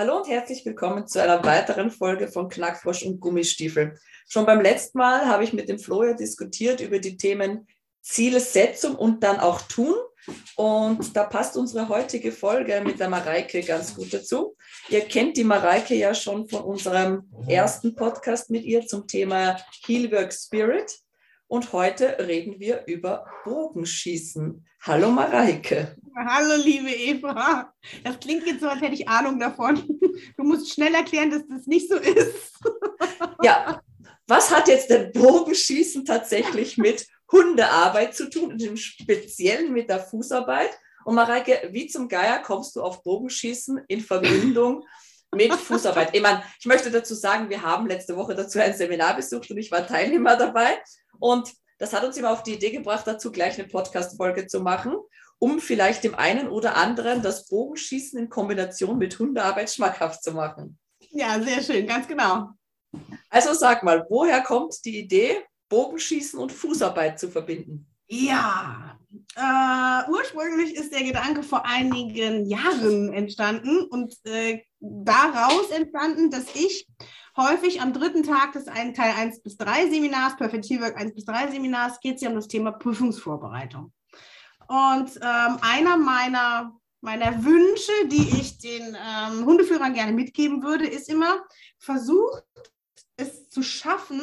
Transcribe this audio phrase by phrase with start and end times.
[0.00, 3.98] Hallo und herzlich willkommen zu einer weiteren Folge von Knackfrosch und Gummistiefel.
[4.26, 7.68] Schon beim letzten Mal habe ich mit dem Florian diskutiert über die Themen
[8.00, 9.94] Zielsetzung und dann auch tun.
[10.56, 14.56] Und da passt unsere heutige Folge mit der Mareike ganz gut dazu.
[14.88, 20.32] Ihr kennt die Mareike ja schon von unserem ersten Podcast mit ihr zum Thema Healwork
[20.32, 20.98] Spirit.
[21.50, 24.64] Und heute reden wir über Bogenschießen.
[24.82, 25.96] Hallo Mareike.
[26.14, 27.74] Hallo liebe Eva.
[28.04, 29.82] Das klingt jetzt so, als hätte ich Ahnung davon.
[30.36, 32.56] Du musst schnell erklären, dass das nicht so ist.
[33.42, 33.82] Ja,
[34.28, 39.98] was hat jetzt der Bogenschießen tatsächlich mit Hundearbeit zu tun und im Speziellen mit der
[39.98, 40.70] Fußarbeit?
[41.04, 44.84] Und Mareike, wie zum Geier kommst du auf Bogenschießen in Verbindung
[45.34, 46.14] mit Fußarbeit?
[46.14, 49.58] Ich, meine, ich möchte dazu sagen, wir haben letzte Woche dazu ein Seminar besucht und
[49.58, 50.78] ich war Teilnehmer dabei.
[51.20, 54.96] Und das hat uns immer auf die Idee gebracht, dazu gleich eine Podcast-Folge zu machen,
[55.38, 60.78] um vielleicht dem einen oder anderen das Bogenschießen in Kombination mit Hundearbeit schmackhaft zu machen.
[61.10, 62.50] Ja, sehr schön, ganz genau.
[63.30, 67.86] Also sag mal, woher kommt die Idee, Bogenschießen und Fußarbeit zu verbinden?
[68.08, 68.98] Ja,
[69.36, 76.88] äh, ursprünglich ist der Gedanke vor einigen Jahren entstanden und äh, daraus entstanden, dass ich
[77.36, 81.50] häufig am dritten Tag des Teil 1 bis 3 Seminars, Perfect Teamwork 1 bis 3
[81.50, 83.92] Seminars, geht es ja um das Thema Prüfungsvorbereitung.
[84.68, 91.08] Und ähm, einer meiner, meiner Wünsche, die ich den ähm, Hundeführern gerne mitgeben würde, ist
[91.08, 91.42] immer,
[91.78, 92.44] versucht
[93.16, 94.22] es zu schaffen,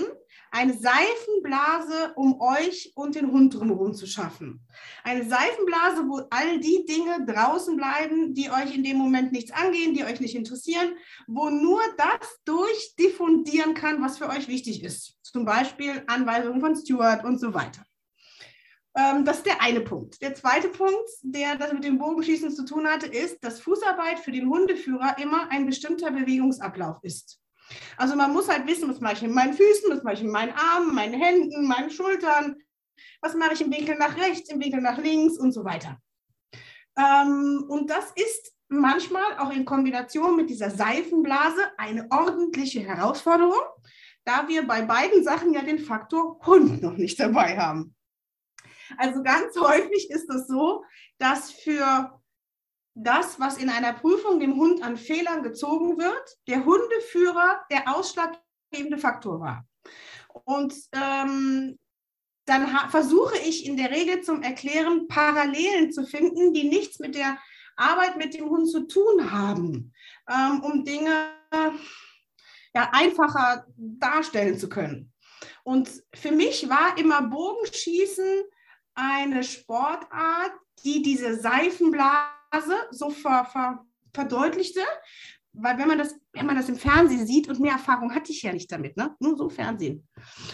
[0.58, 4.66] eine Seifenblase um euch und den Hund drumherum zu schaffen.
[5.04, 9.94] Eine Seifenblase, wo all die Dinge draußen bleiben, die euch in dem Moment nichts angehen,
[9.94, 10.96] die euch nicht interessieren,
[11.28, 15.20] wo nur das durchdiffundieren kann, was für euch wichtig ist.
[15.22, 17.86] Zum Beispiel Anweisungen von Stuart und so weiter.
[18.96, 20.20] Ähm, das ist der eine Punkt.
[20.24, 24.32] Der zweite Punkt, der das mit dem Bogenschießen zu tun hatte, ist, dass Fußarbeit für
[24.32, 27.40] den Hundeführer immer ein bestimmter Bewegungsablauf ist.
[27.98, 30.32] Also man muss halt wissen, was mache ich in meinen Füßen, was mache ich in
[30.32, 32.58] meinen Armen, meinen Händen, meinen Schultern,
[33.22, 36.00] was mache ich im Winkel nach rechts, im Winkel nach links und so weiter.
[36.98, 43.62] Ähm, und das ist manchmal auch in Kombination mit dieser Seifenblase eine ordentliche Herausforderung,
[44.26, 47.96] da wir bei beiden Sachen ja den Faktor Hund noch nicht dabei haben.
[48.98, 50.84] Also ganz häufig ist es so,
[51.18, 52.17] dass für
[53.00, 58.98] das, was in einer Prüfung dem Hund an Fehlern gezogen wird, der Hundeführer der ausschlaggebende
[58.98, 59.68] Faktor war.
[60.46, 61.78] Und ähm,
[62.46, 67.38] dann versuche ich in der Regel zum Erklären Parallelen zu finden, die nichts mit der
[67.76, 69.94] Arbeit mit dem Hund zu tun haben,
[70.30, 71.30] ähm, um Dinge
[72.74, 75.14] ja, einfacher darstellen zu können.
[75.64, 78.44] Und für mich war immer Bogenschießen
[78.96, 80.54] eine Sportart,
[80.84, 82.37] die diese Seifenblase
[82.92, 84.82] so ver, ver, verdeutlichte,
[85.54, 88.44] weil wenn man das, wenn man das im Fernsehen sieht, und mehr Erfahrung hatte ich
[88.44, 89.16] ja nicht damit, ne?
[89.20, 90.08] nur so Fernsehen.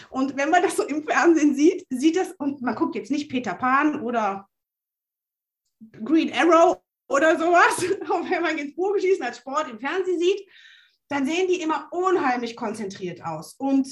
[0.09, 3.29] Und wenn man das so im Fernsehen sieht, sieht das, und man guckt jetzt nicht
[3.29, 4.47] Peter Pan oder
[6.03, 10.47] Green Arrow oder sowas, und wenn man jetzt Bogenschießen als Sport im Fernsehen sieht,
[11.09, 13.87] dann sehen die immer unheimlich konzentriert aus und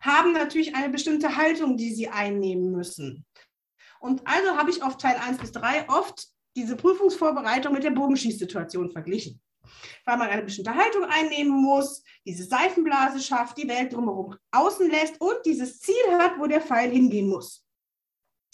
[0.00, 3.24] haben natürlich eine bestimmte Haltung, die sie einnehmen müssen.
[4.00, 8.90] Und also habe ich auf Teil 1 bis 3 oft diese Prüfungsvorbereitung mit der Bogenschießsituation
[8.90, 9.40] verglichen.
[10.04, 15.20] Weil man eine bestimmte Haltung einnehmen muss, diese Seifenblase schafft, die Welt drumherum außen lässt
[15.20, 17.64] und dieses Ziel hat, wo der Pfeil hingehen muss.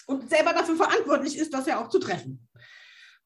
[0.07, 2.49] Und selber dafür verantwortlich ist, das ja auch zu treffen.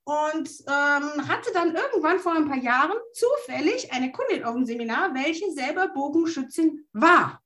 [0.05, 5.15] Und ähm, hatte dann irgendwann vor ein paar Jahren zufällig eine Kundin auf dem Seminar,
[5.15, 7.43] welche selber Bogenschützin war.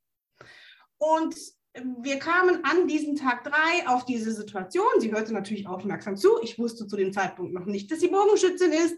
[0.99, 1.35] Und
[1.75, 4.89] wir kamen an diesem Tag drei auf diese Situation.
[4.99, 6.41] Sie hörte natürlich aufmerksam zu.
[6.43, 8.97] Ich wusste zu dem Zeitpunkt noch nicht, dass sie Bogenschützin ist.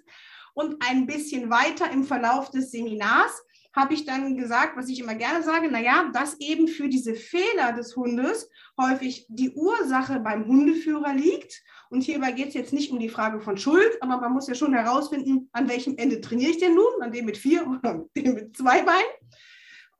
[0.54, 3.42] Und ein bisschen weiter im Verlauf des Seminars
[3.74, 7.72] habe ich dann gesagt, was ich immer gerne sage, naja, dass eben für diese Fehler
[7.72, 11.62] des Hundes häufig die Ursache beim Hundeführer liegt.
[11.88, 14.54] Und hierbei geht es jetzt nicht um die Frage von Schuld, aber man muss ja
[14.54, 18.34] schon herausfinden, an welchem Ende trainiere ich denn nun, an dem mit vier oder dem
[18.34, 19.21] mit zwei Beinen.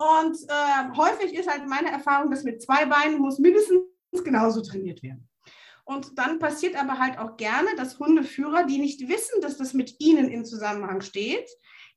[0.02, 3.84] Und äh, häufig ist halt meine Erfahrung, dass mit zwei Beinen muss mindestens
[4.24, 5.28] genauso trainiert werden.
[5.84, 10.00] Und dann passiert aber halt auch gerne, dass Hundeführer, die nicht wissen, dass das mit
[10.00, 11.48] ihnen in Zusammenhang steht,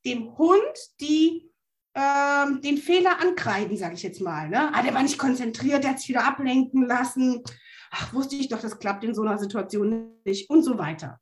[0.06, 1.52] dem Hund die
[1.96, 4.50] ähm, den Fehler ankreiden, sage ich jetzt mal.
[4.50, 4.74] Ne?
[4.74, 7.42] Ah, der war nicht konzentriert, der hat sich wieder ablenken lassen.
[7.90, 11.20] Ach, wusste ich doch, das klappt in so einer Situation nicht und so weiter.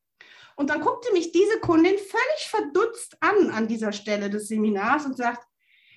[0.55, 5.15] Und dann guckte mich diese Kundin völlig verdutzt an an dieser Stelle des Seminars und
[5.15, 5.45] sagt,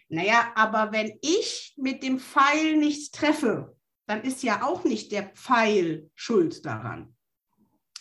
[0.09, 3.77] naja, aber wenn ich mit dem Pfeil nicht treffe,
[4.07, 7.15] dann ist ja auch nicht der Pfeil schuld daran.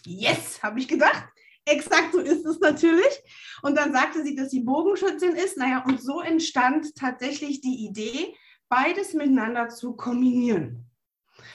[0.05, 1.25] Yes, habe ich gedacht.
[1.65, 3.23] Exakt so ist es natürlich.
[3.63, 5.57] Und dann sagte sie, dass sie Bogenschützin ist.
[5.57, 8.35] Naja, und so entstand tatsächlich die Idee,
[8.69, 10.85] beides miteinander zu kombinieren.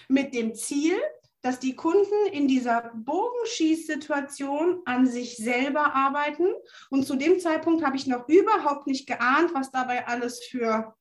[0.09, 0.97] Mit dem Ziel,
[1.43, 6.47] dass die Kunden in dieser Bogenschießsituation an sich selber arbeiten.
[6.91, 10.95] Und zu dem Zeitpunkt habe ich noch überhaupt nicht geahnt, was dabei alles für,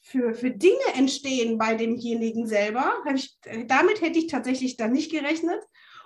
[0.00, 2.92] für, für Dinge entstehen bei demjenigen selber.
[3.14, 5.60] Ich, damit hätte ich tatsächlich dann nicht gerechnet.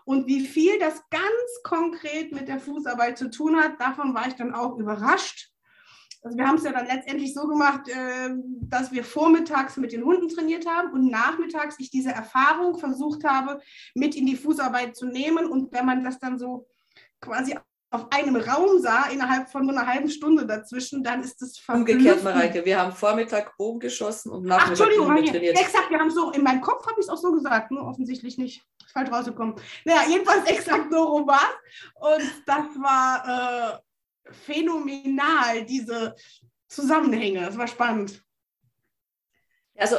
[0.05, 4.35] Und wie viel das ganz konkret mit der Fußarbeit zu tun hat, davon war ich
[4.35, 5.52] dann auch überrascht.
[6.23, 8.31] Also wir haben es ja dann letztendlich so gemacht, äh,
[8.63, 13.61] dass wir vormittags mit den Hunden trainiert haben und nachmittags ich diese Erfahrung versucht habe,
[13.95, 15.47] mit in die Fußarbeit zu nehmen.
[15.47, 16.69] Und wenn man das dann so
[17.21, 17.57] quasi
[17.91, 22.25] auf einem Raum sah, innerhalb von nur einer halben Stunde dazwischen, dann ist das Umgekehrt,
[22.25, 25.59] Mareike, wir haben Vormittag Bogen geschossen und Nachmittag Ach, Entschuldigung, trainiert.
[25.59, 28.39] Exakt, wir haben so, in meinem Kopf habe ich es auch so gesagt, nur offensichtlich
[28.39, 29.57] nicht falsch rausgekommen.
[29.85, 31.49] Naja, jedenfalls exakt so rum war
[32.01, 33.79] Und das war äh,
[34.31, 36.15] phänomenal, diese
[36.69, 37.41] Zusammenhänge.
[37.41, 38.23] Das war spannend.
[39.77, 39.97] Also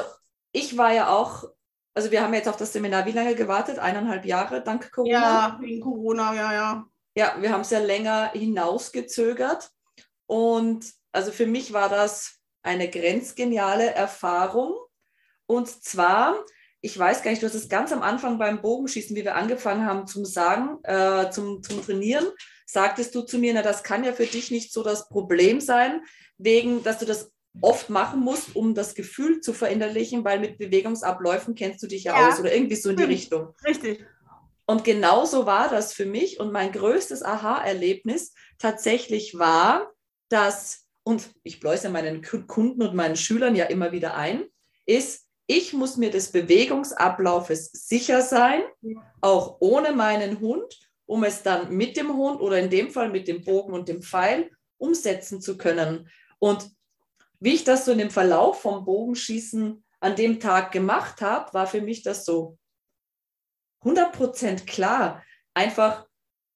[0.52, 1.46] ich war ja auch,
[1.94, 3.80] also wir haben jetzt auf das Seminar wie lange gewartet?
[3.80, 5.12] Eineinhalb Jahre dank Corona?
[5.12, 6.86] Ja, wegen Corona, ja, ja.
[7.16, 9.70] Ja, wir haben es ja länger hinausgezögert.
[10.25, 14.74] Und also für mich war das eine grenzgeniale Erfahrung.
[15.46, 16.44] Und zwar,
[16.81, 19.86] ich weiß gar nicht, du hast es ganz am Anfang beim Bogenschießen, wie wir angefangen
[19.86, 22.25] haben zum Sagen, äh, zum, zum Trainieren,
[22.65, 26.01] sagtest du zu mir, na, das kann ja für dich nicht so das Problem sein,
[26.38, 27.31] wegen, dass du das
[27.62, 32.19] oft machen musst, um das Gefühl zu verinnerlichen, weil mit Bewegungsabläufen kennst du dich ja,
[32.19, 32.30] ja.
[32.30, 33.54] aus oder irgendwie so in die Richtung.
[33.65, 34.06] Richtig.
[34.65, 39.92] Und genauso war das für mich und mein größtes Aha-Erlebnis tatsächlich war,
[40.30, 44.45] dass, und ich bläuse meinen Kunden und meinen Schülern ja immer wieder ein,
[44.86, 48.62] ist, ich muss mir des Bewegungsablaufes sicher sein,
[49.21, 53.28] auch ohne meinen Hund, um es dann mit dem Hund oder in dem Fall mit
[53.28, 56.10] dem Bogen und dem Pfeil umsetzen zu können.
[56.40, 56.70] Und
[57.40, 61.68] wie ich das so in dem Verlauf vom Bogenschießen an dem Tag gemacht habe, war
[61.68, 62.58] für mich das so
[63.84, 65.24] 100% klar.
[65.54, 66.06] Einfach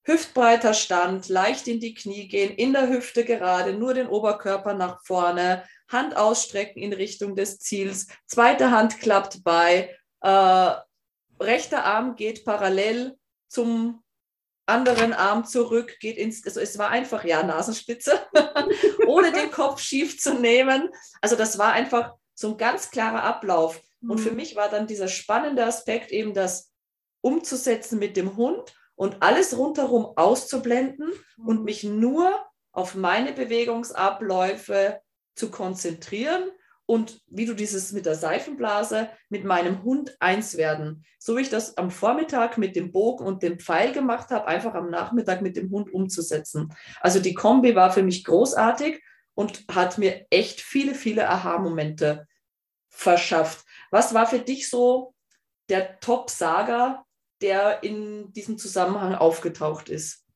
[0.04, 5.04] hüftbreiter Stand, leicht in die Knie gehen, in der Hüfte gerade, nur den Oberkörper nach
[5.04, 10.72] vorne, Hand ausstrecken in Richtung des Ziels, zweite Hand klappt bei, äh,
[11.40, 13.18] rechter Arm geht parallel
[13.50, 14.04] zum
[14.68, 18.20] anderen Arm zurück, geht ins, also es war einfach, ja, Nasenspitze,
[19.08, 20.90] ohne den Kopf schief zu nehmen.
[21.22, 23.82] Also das war einfach so ein ganz klarer Ablauf.
[24.02, 24.36] Und für mhm.
[24.36, 26.72] mich war dann dieser spannende Aspekt eben das
[27.22, 31.64] umzusetzen mit dem Hund und alles rundherum auszublenden und mhm.
[31.64, 35.02] mich nur auf meine Bewegungsabläufe
[35.36, 36.52] zu konzentrieren
[36.88, 41.06] und wie du dieses mit der Seifenblase mit meinem Hund eins werden.
[41.20, 44.74] So wie ich das am Vormittag mit dem Bogen und dem Pfeil gemacht habe, einfach
[44.74, 46.74] am Nachmittag mit dem Hund umzusetzen.
[47.02, 49.04] Also die Kombi war für mich großartig
[49.36, 52.26] und hat mir echt viele, viele Aha-Momente
[52.88, 53.66] verschafft.
[53.92, 55.14] Was war für dich so
[55.70, 57.06] der Top-Saga,
[57.42, 60.27] der in diesem Zusammenhang aufgetaucht ist?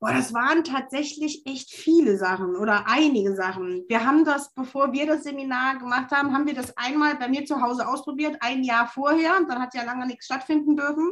[0.00, 3.84] Boah, das waren tatsächlich echt viele Sachen oder einige Sachen.
[3.88, 7.44] Wir haben das, bevor wir das Seminar gemacht haben, haben wir das einmal bei mir
[7.44, 9.40] zu Hause ausprobiert, ein Jahr vorher.
[9.48, 11.10] Dann hat ja lange nichts stattfinden dürfen.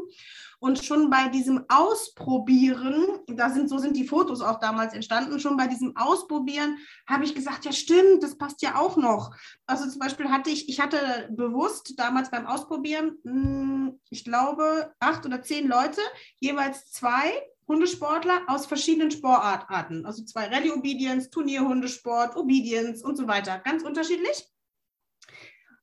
[0.61, 5.57] Und schon bei diesem Ausprobieren, da sind, so sind die Fotos auch damals entstanden, schon
[5.57, 6.79] bei diesem Ausprobieren
[7.09, 9.35] habe ich gesagt, ja stimmt, das passt ja auch noch.
[9.67, 15.27] Also zum Beispiel hatte ich, ich hatte bewusst damals beim Ausprobieren, hm, ich glaube, acht
[15.27, 16.01] oder zehn Leute,
[16.39, 17.33] jeweils zwei
[17.69, 20.07] Hundesportler aus verschiedenen Sportarten.
[20.07, 23.59] Also zwei Rallye Obedience, Turnierhundesport, Obedience und so weiter.
[23.59, 24.47] Ganz unterschiedlich.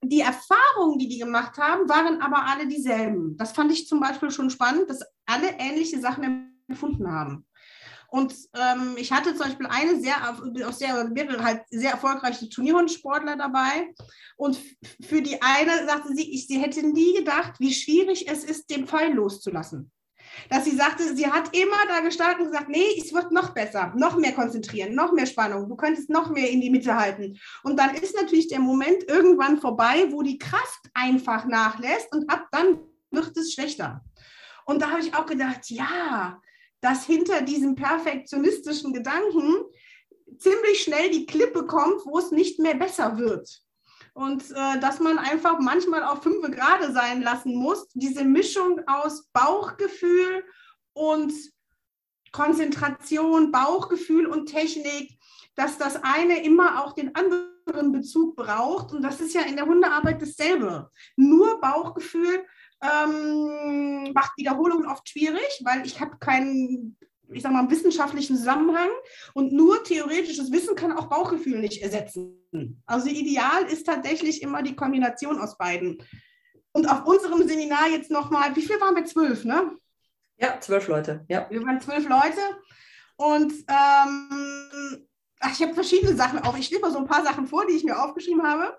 [0.01, 3.37] Die Erfahrungen, die die gemacht haben, waren aber alle dieselben.
[3.37, 7.45] Das fand ich zum Beispiel schon spannend, dass alle ähnliche Sachen empfunden haben.
[8.09, 10.15] Und ähm, ich hatte zum Beispiel eine sehr,
[10.67, 11.09] auch sehr,
[11.43, 13.93] halt sehr erfolgreiche Turnierhundsportler dabei.
[14.37, 14.59] Und
[15.01, 18.87] für die eine sagte sie, ich, sie hätte nie gedacht, wie schwierig es ist, den
[18.87, 19.91] Pfeil loszulassen
[20.49, 23.93] dass sie sagte, sie hat immer da gestartet und gesagt, nee, es wird noch besser,
[23.95, 27.39] noch mehr konzentrieren, noch mehr Spannung, du könntest noch mehr in die Mitte halten.
[27.63, 32.47] Und dann ist natürlich der Moment irgendwann vorbei, wo die Kraft einfach nachlässt und ab
[32.51, 32.79] dann
[33.11, 34.03] wird es schlechter.
[34.65, 36.39] Und da habe ich auch gedacht, ja,
[36.81, 39.63] dass hinter diesem perfektionistischen Gedanken
[40.37, 43.62] ziemlich schnell die Klippe kommt, wo es nicht mehr besser wird.
[44.13, 47.87] Und äh, dass man einfach manchmal auf fünf Grade sein lassen muss.
[47.93, 50.45] Diese Mischung aus Bauchgefühl
[50.93, 51.33] und
[52.31, 55.17] Konzentration, Bauchgefühl und Technik,
[55.55, 58.91] dass das eine immer auch den anderen Bezug braucht.
[58.91, 60.89] Und das ist ja in der Hundearbeit dasselbe.
[61.15, 62.45] Nur Bauchgefühl
[62.81, 66.97] ähm, macht Wiederholungen oft schwierig, weil ich habe keinen,
[67.33, 68.89] ich sag mal, wissenschaftlichen Zusammenhang
[69.33, 72.83] und nur theoretisches Wissen kann auch Bauchgefühl nicht ersetzen.
[72.85, 76.03] Also ideal ist tatsächlich immer die Kombination aus beiden.
[76.71, 79.05] Und auf unserem Seminar jetzt nochmal, wie viel waren wir?
[79.05, 79.77] Zwölf, ne?
[80.37, 81.25] Ja, zwölf Leute.
[81.29, 81.47] Ja.
[81.49, 82.41] Wir waren zwölf Leute
[83.15, 85.07] und ähm,
[85.39, 86.57] ach, ich habe verschiedene Sachen auch.
[86.57, 88.77] Ich mal so ein paar Sachen vor, die ich mir aufgeschrieben habe.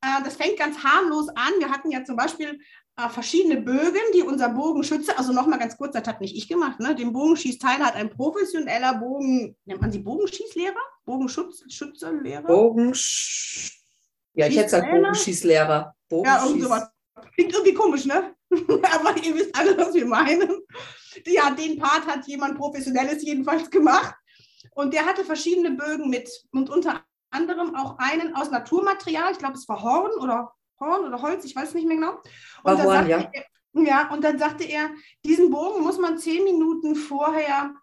[0.00, 1.52] Äh, das fängt ganz harmlos an.
[1.58, 2.58] Wir hatten ja zum Beispiel
[2.96, 6.94] verschiedene Bögen, die unser Bogenschütze, also nochmal ganz kurz, das hat nicht ich gemacht, ne?
[6.94, 10.74] den Bogenschießteil hat ein professioneller Bogen, nennt man sie Bogenschießlehrer?
[11.04, 12.42] Bogenschützelehrer?
[12.42, 13.82] Bogensch...
[14.32, 15.94] Ja, ich hätte gesagt Bogenschießlehrer.
[16.10, 16.88] Ja, irgend sowas.
[17.34, 18.34] Klingt irgendwie komisch, ne?
[18.50, 20.62] Aber ihr wisst alle, was wir meinen.
[21.24, 24.14] Ja, den Part hat jemand Professionelles jedenfalls gemacht.
[24.72, 29.32] Und der hatte verschiedene Bögen mit und unter anderem auch einen aus Naturmaterial.
[29.32, 32.20] Ich glaube, es war Horn oder Horn oder Holz, ich weiß nicht mehr genau.
[32.62, 33.30] Und Horn, ja.
[33.32, 34.90] Er, ja, und dann sagte er,
[35.24, 37.74] diesen Bogen muss man zehn Minuten vorher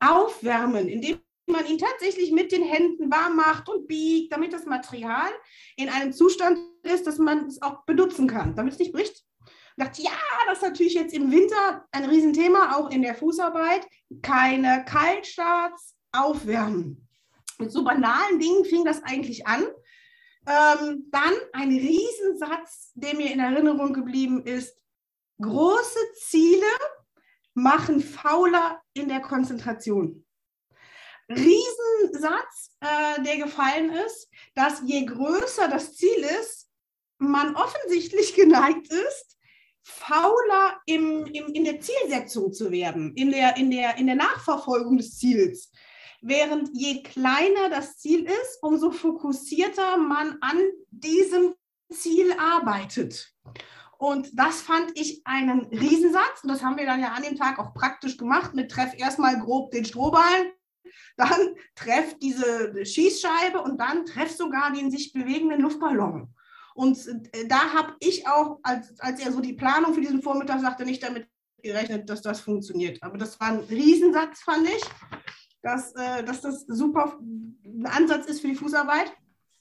[0.00, 5.30] aufwärmen, indem man ihn tatsächlich mit den Händen warm macht und biegt, damit das Material
[5.76, 9.24] in einem Zustand ist, dass man es auch benutzen kann, damit es nicht bricht.
[9.76, 10.10] Und dachte, ja,
[10.46, 13.86] das ist natürlich jetzt im Winter ein Riesenthema, auch in der Fußarbeit.
[14.22, 17.08] Keine Kaltstarts, aufwärmen.
[17.58, 19.64] Mit so banalen Dingen fing das eigentlich an.
[20.46, 24.76] Ähm, dann ein Riesensatz, der mir in Erinnerung geblieben ist.
[25.40, 26.66] Große Ziele
[27.54, 30.24] machen fauler in der Konzentration.
[31.28, 36.68] Riesensatz, äh, der gefallen ist, dass je größer das Ziel ist,
[37.18, 39.38] man offensichtlich geneigt ist,
[39.82, 44.96] fauler im, im, in der Zielsetzung zu werden, in der, in, der, in der Nachverfolgung
[44.96, 45.71] des Ziels.
[46.24, 50.56] Während je kleiner das Ziel ist, umso fokussierter man an
[50.90, 51.54] diesem
[51.92, 53.34] Ziel arbeitet.
[53.98, 56.44] Und das fand ich einen Riesensatz.
[56.44, 59.38] Und das haben wir dann ja an dem Tag auch praktisch gemacht mit Treff erstmal
[59.40, 60.52] grob den Strohballen,
[61.16, 66.32] dann treff diese Schießscheibe und dann treff sogar den sich bewegenden Luftballon.
[66.74, 70.60] Und äh, da habe ich auch, als, als er so die Planung für diesen Vormittag
[70.60, 71.26] sagte, nicht damit
[71.62, 73.02] gerechnet, dass das funktioniert.
[73.02, 74.82] Aber das war ein Riesensatz, fand ich
[75.62, 79.12] dass, äh, dass das super ein Ansatz ist für die Fußarbeit?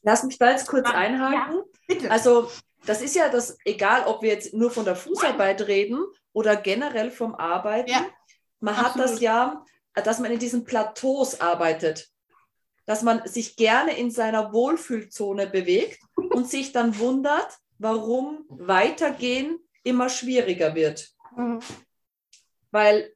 [0.04, 1.58] Lass mich da jetzt kurz ah, einhaken.
[1.58, 2.12] Ja, bitte.
[2.12, 2.50] Also
[2.86, 6.04] das ist ja das, egal ob wir jetzt nur von der Fußarbeit reden
[6.34, 8.06] oder generell vom Arbeiten, ja,
[8.60, 9.08] man absolut.
[9.08, 12.10] hat das ja, dass man in diesen Plateaus arbeitet,
[12.86, 20.10] dass man sich gerne in seiner Wohlfühlzone bewegt und sich dann wundert, warum weitergehen immer
[20.10, 21.12] schwieriger wird.
[21.36, 21.60] Mhm.
[22.72, 23.14] Weil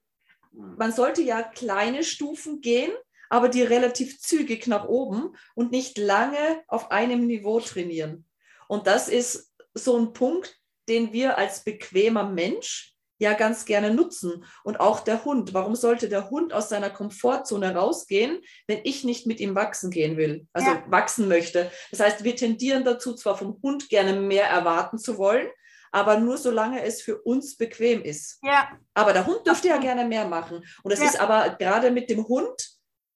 [0.78, 2.92] man sollte ja kleine Stufen gehen,
[3.30, 8.26] aber die relativ zügig nach oben und nicht lange auf einem Niveau trainieren.
[8.68, 14.46] Und das ist so ein Punkt, den wir als bequemer Mensch ja ganz gerne nutzen.
[14.64, 15.54] Und auch der Hund.
[15.54, 20.18] Warum sollte der Hund aus seiner Komfortzone rausgehen, wenn ich nicht mit ihm wachsen gehen
[20.18, 20.84] will, also ja.
[20.88, 21.72] wachsen möchte?
[21.92, 25.48] Das heißt, wir tendieren dazu, zwar vom Hund gerne mehr erwarten zu wollen,
[25.96, 28.40] aber nur solange es für uns bequem ist.
[28.44, 28.68] Ja.
[28.94, 30.62] Aber der Hund dürfte ja gerne mehr machen.
[30.84, 31.06] Und es ja.
[31.06, 32.70] ist aber gerade mit dem Hund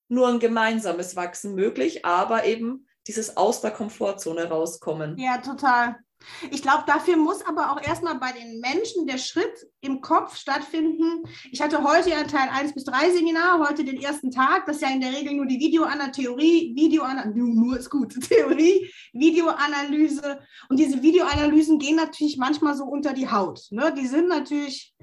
[0.07, 5.17] nur ein gemeinsames Wachsen möglich, aber eben dieses aus der Komfortzone rauskommen.
[5.17, 5.98] Ja, total.
[6.51, 11.23] Ich glaube, dafür muss aber auch erstmal bei den Menschen der Schritt im Kopf stattfinden.
[11.51, 14.65] Ich hatte heute ja Teil 1 bis 3 Seminar, heute den ersten Tag.
[14.65, 20.39] Das ist ja in der Regel nur die Videoanatheorie, Videoanalyse, nur ist gut, Theorie, Videoanalyse.
[20.69, 23.61] Und diese Videoanalysen gehen natürlich manchmal so unter die Haut.
[23.71, 23.93] Ne?
[23.97, 24.93] Die sind natürlich,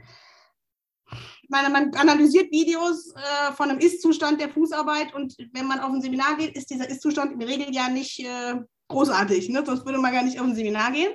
[1.10, 5.92] ich meine, man analysiert Videos äh, von einem Ist-Zustand der Fußarbeit und wenn man auf
[5.92, 8.20] ein Seminar geht, ist dieser Ist-Zustand in der Regel ja nicht.
[8.20, 8.56] Äh,
[8.88, 9.62] großartig, ne?
[9.64, 11.12] sonst würde man gar nicht auf ein Seminar gehen.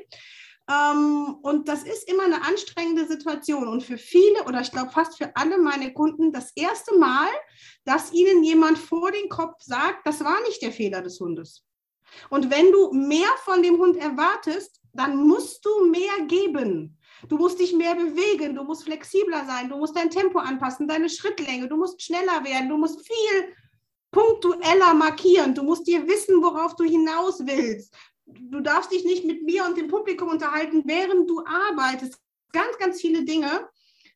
[0.70, 3.68] Ähm, und das ist immer eine anstrengende Situation.
[3.68, 7.30] Und für viele oder ich glaube fast für alle meine Kunden das erste Mal,
[7.84, 11.66] dass ihnen jemand vor den Kopf sagt, das war nicht der Fehler des Hundes.
[12.30, 16.98] Und wenn du mehr von dem Hund erwartest, dann musst du mehr geben.
[17.28, 21.10] Du musst dich mehr bewegen, du musst flexibler sein, du musst dein Tempo anpassen, deine
[21.10, 23.56] Schrittlänge, du musst schneller werden, du musst viel
[24.12, 25.56] punktueller markieren.
[25.56, 27.94] Du musst dir wissen, worauf du hinaus willst.
[28.26, 32.18] Du darfst dich nicht mit mir und dem Publikum unterhalten, während du arbeitest.
[32.54, 33.68] Ganz, ganz viele Dinge,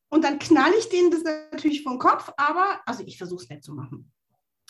[0.10, 3.64] Und dann knall ich denen das natürlich vom Kopf, aber, also ich versuche es nett
[3.64, 4.12] zu machen.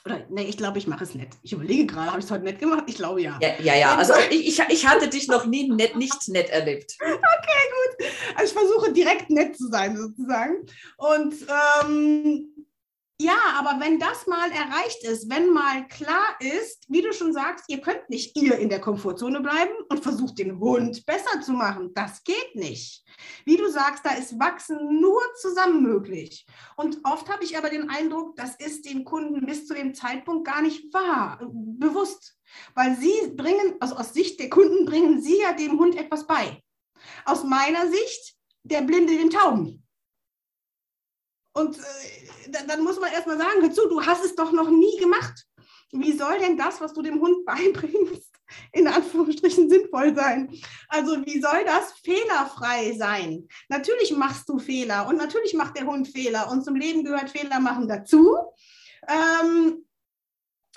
[0.05, 1.29] Oder nee, ich glaube, ich mache es nett.
[1.41, 2.83] Ich überlege gerade, habe ich es heute nett gemacht?
[2.87, 3.39] Ich glaube ja.
[3.41, 3.95] Ja, ja, ja.
[3.95, 6.95] also ich, ich, ich hatte dich noch nie nett, nicht nett erlebt.
[6.99, 8.07] Okay, gut.
[8.35, 10.65] Also ich versuche direkt nett zu sein, sozusagen.
[10.97, 11.35] Und
[11.83, 12.54] ähm,
[13.21, 17.63] ja, aber wenn das mal erreicht ist, wenn mal klar ist, wie du schon sagst,
[17.69, 21.93] ihr könnt nicht ihr in der Komfortzone bleiben und versucht den Hund besser zu machen.
[21.93, 23.05] Das geht nicht.
[23.45, 26.45] Wie du sagst, da ist Wachsen nur zusammen möglich.
[26.75, 30.45] Und oft habe ich aber den Eindruck, das ist den Kunden bis zu dem Zeitpunkt
[30.45, 32.37] gar nicht wahr, bewusst.
[32.73, 36.61] Weil sie bringen, also aus Sicht der Kunden bringen sie ja dem Hund etwas bei.
[37.23, 39.85] Aus meiner Sicht, der Blinde den Tauben.
[41.53, 42.24] Und äh,
[42.67, 45.45] dann muss man erstmal sagen, hör zu, du hast es doch noch nie gemacht.
[45.91, 48.33] Wie soll denn das, was du dem Hund beibringst,
[48.73, 50.49] in Anführungsstrichen sinnvoll sein?
[50.87, 53.47] Also wie soll das fehlerfrei sein?
[53.69, 57.59] Natürlich machst du Fehler und natürlich macht der Hund Fehler und zum Leben gehört Fehler
[57.59, 58.35] machen dazu.
[59.07, 59.85] Ähm,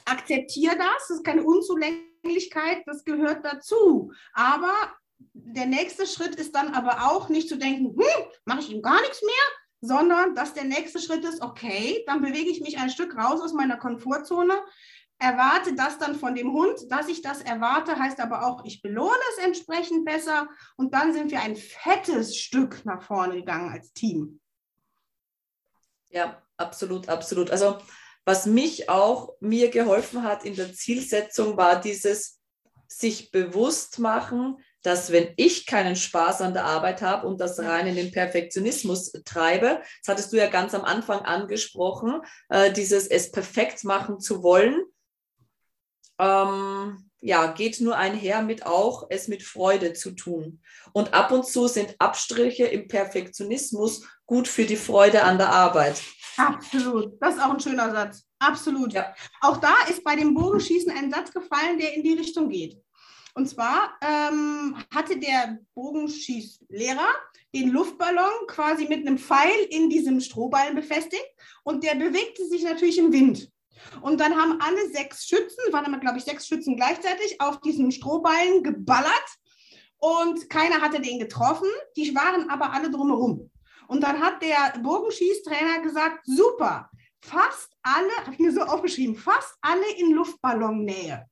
[0.04, 4.12] akzeptiere das, das ist keine Unzulänglichkeit, das gehört dazu.
[4.32, 4.74] Aber
[5.32, 9.00] der nächste Schritt ist dann aber auch nicht zu denken, hm, mache ich ihm gar
[9.00, 9.34] nichts mehr,
[9.80, 13.52] sondern dass der nächste Schritt ist, okay, dann bewege ich mich ein Stück raus aus
[13.52, 14.54] meiner Komfortzone,
[15.18, 16.80] erwarte das dann von dem Hund.
[16.90, 21.30] Dass ich das erwarte, heißt aber auch, ich belohne es entsprechend besser und dann sind
[21.30, 24.40] wir ein fettes Stück nach vorne gegangen als Team.
[26.10, 27.50] Ja, absolut, absolut.
[27.50, 27.78] Also
[28.24, 32.40] was mich auch mir geholfen hat in der Zielsetzung war dieses
[32.86, 37.86] sich bewusst machen, dass wenn ich keinen Spaß an der Arbeit habe und das rein
[37.86, 43.30] in den Perfektionismus treibe, das hattest du ja ganz am Anfang angesprochen, äh, dieses es
[43.30, 44.82] perfekt machen zu wollen,
[46.18, 50.60] ähm, ja, geht nur einher mit auch es mit Freude zu tun.
[50.92, 56.00] Und ab und zu sind Abstriche im Perfektionismus gut für die Freude an der Arbeit.
[56.36, 57.20] Absolut.
[57.20, 58.24] Das ist auch ein schöner Satz.
[58.38, 58.92] Absolut.
[58.92, 59.12] Ja.
[59.40, 62.80] Auch da ist bei dem Bogenschießen ein Satz gefallen, der in die Richtung geht.
[63.38, 67.06] Und zwar ähm, hatte der Bogenschießlehrer
[67.54, 71.24] den Luftballon quasi mit einem Pfeil in diesem Strohballen befestigt
[71.62, 73.48] und der bewegte sich natürlich im Wind.
[74.02, 77.92] Und dann haben alle sechs Schützen, waren immer, glaube ich, sechs Schützen gleichzeitig, auf diesen
[77.92, 79.28] Strohballen geballert
[79.98, 81.68] und keiner hatte den getroffen.
[81.96, 83.52] Die waren aber alle drumherum.
[83.86, 89.54] Und dann hat der Bogenschießtrainer gesagt, super, fast alle, habe ich mir so aufgeschrieben, fast
[89.60, 91.24] alle in Luftballonnähe.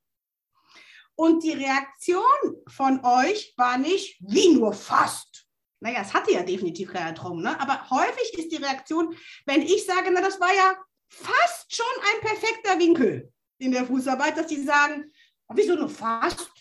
[1.19, 2.21] Und die Reaktion
[2.67, 5.47] von euch war nicht, wie nur fast.
[5.79, 7.59] Naja, es hatte ja definitiv keiner drum, ne?
[7.59, 10.75] aber häufig ist die Reaktion, wenn ich sage, na, das war ja
[11.09, 15.11] fast schon ein perfekter Winkel in der Fußarbeit, dass die sagen,
[15.47, 16.51] oh, wieso nur fast?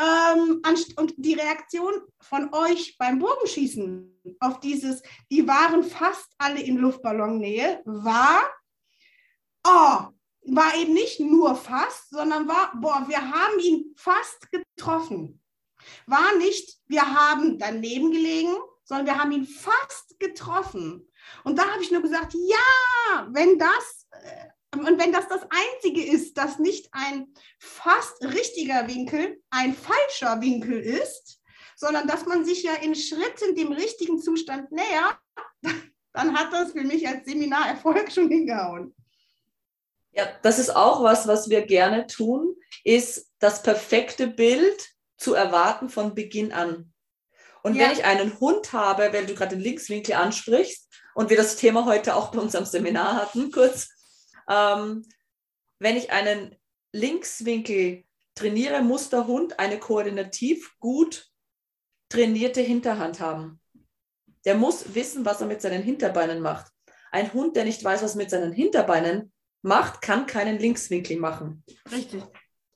[0.00, 0.62] Ähm,
[0.96, 7.82] und die Reaktion von euch beim Bogenschießen auf dieses, die waren fast alle in Luftballonnähe,
[7.84, 8.50] war,
[9.66, 10.08] oh,
[10.46, 15.40] war eben nicht nur fast, sondern war, boah, wir haben ihn fast getroffen.
[16.06, 18.54] War nicht, wir haben daneben gelegen,
[18.84, 21.10] sondern wir haben ihn fast getroffen.
[21.44, 26.04] Und da habe ich nur gesagt, ja, wenn das, äh, und wenn das das Einzige
[26.04, 31.40] ist, dass nicht ein fast richtiger Winkel ein falscher Winkel ist,
[31.76, 35.18] sondern dass man sich ja in Schritten dem richtigen Zustand nähert,
[36.12, 38.94] dann hat das für mich als Seminarerfolg schon hingehauen.
[40.14, 45.88] Ja, das ist auch was, was wir gerne tun, ist das perfekte Bild zu erwarten
[45.88, 46.92] von Beginn an.
[47.62, 47.84] Und ja.
[47.84, 51.84] wenn ich einen Hund habe, wenn du gerade den Linkswinkel ansprichst und wir das Thema
[51.86, 53.88] heute auch bei unserem Seminar hatten, kurz,
[54.48, 55.04] ähm,
[55.80, 56.54] wenn ich einen
[56.92, 58.04] Linkswinkel
[58.36, 61.28] trainiere, muss der Hund eine koordinativ gut
[62.08, 63.60] trainierte Hinterhand haben.
[64.44, 66.70] Der muss wissen, was er mit seinen Hinterbeinen macht.
[67.10, 69.32] Ein Hund, der nicht weiß, was mit seinen Hinterbeinen
[69.64, 71.64] macht, kann keinen Linkswinkel machen.
[71.90, 72.22] Richtig.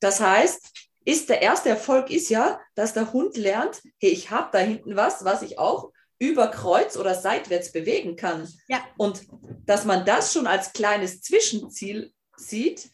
[0.00, 4.48] Das heißt, ist der erste Erfolg ist ja, dass der Hund lernt, hey, ich habe
[4.52, 8.48] da hinten was, was ich auch über Kreuz oder seitwärts bewegen kann.
[8.68, 8.82] Ja.
[8.96, 9.26] Und
[9.64, 12.90] dass man das schon als kleines Zwischenziel sieht,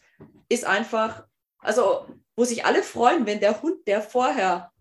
[0.49, 1.25] ist einfach,
[1.59, 4.71] also wo sich alle freuen, wenn der Hund, der vorher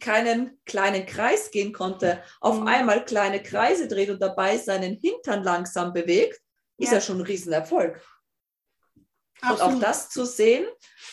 [0.00, 2.66] keinen kleinen Kreis gehen konnte, auf mhm.
[2.66, 6.40] einmal kleine Kreise dreht und dabei seinen Hintern langsam bewegt,
[6.78, 8.00] ist ja, ja schon ein Riesenerfolg.
[9.44, 9.60] Absolut.
[9.60, 10.66] Und auch das zu sehen.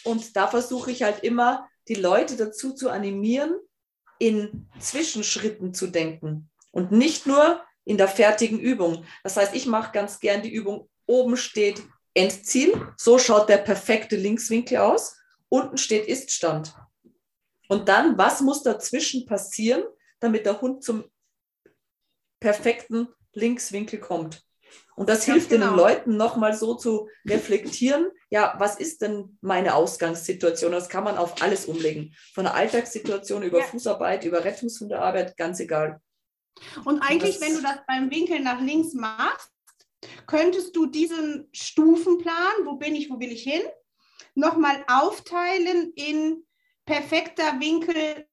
[0.04, 3.56] Und da versuche ich halt immer, die Leute dazu zu animieren,
[4.20, 9.04] in Zwischenschritten zu denken und nicht nur in der fertigen Übung.
[9.24, 11.82] Das heißt, ich mache ganz gern die Übung, oben steht
[12.14, 15.18] Endziel, so schaut der perfekte Linkswinkel aus,
[15.50, 16.76] unten steht Iststand.
[17.68, 19.84] Und dann, was muss dazwischen passieren,
[20.20, 21.06] damit der Hund zum
[22.40, 24.44] perfekten Linkswinkel kommt.
[25.02, 25.70] Und das Ganz hilft genau.
[25.70, 30.72] den Leuten nochmal so zu reflektieren, ja, was ist denn meine Ausgangssituation?
[30.72, 32.14] Das kann man auf alles umlegen.
[32.36, 33.66] Von der Alltagssituation über Ja.
[33.66, 36.00] Fußarbeit, über Rettungshundearbeit, ganz egal.
[36.86, 39.50] Und eigentlich, das- wenn du das beim Winkel nach links machst,
[40.28, 43.64] könntest du diesen Stufenplan, wo bin ich, wo will ich hin,
[44.36, 46.46] nochmal aufteilen in
[46.86, 48.28] perfekter Winkel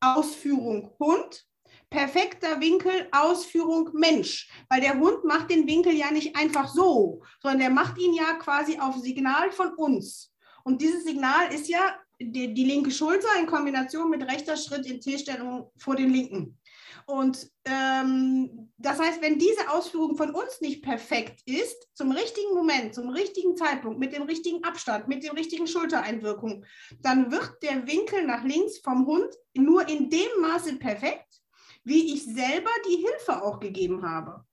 [0.00, 1.46] Ausführung Hund,
[1.90, 4.48] perfekter Winkel Ausführung Mensch.
[4.68, 8.34] Weil der Hund macht den Winkel ja nicht einfach so, sondern der macht ihn ja
[8.34, 10.32] quasi auf Signal von uns.
[10.64, 15.00] Und dieses Signal ist ja die, die linke Schulter in Kombination mit rechter Schritt in
[15.00, 16.58] T-Stellung vor den linken.
[17.06, 22.94] Und ähm, das heißt, wenn diese Ausführung von uns nicht perfekt ist, zum richtigen Moment,
[22.94, 26.64] zum richtigen Zeitpunkt, mit dem richtigen Abstand, mit den richtigen Schultereinwirkungen,
[27.00, 31.39] dann wird der Winkel nach links vom Hund nur in dem Maße perfekt,
[31.84, 34.44] wie ich selber die Hilfe auch gegeben habe.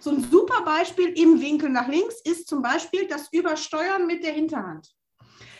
[0.00, 4.32] So ein super Beispiel im Winkel nach links ist zum Beispiel das Übersteuern mit der
[4.32, 4.88] Hinterhand.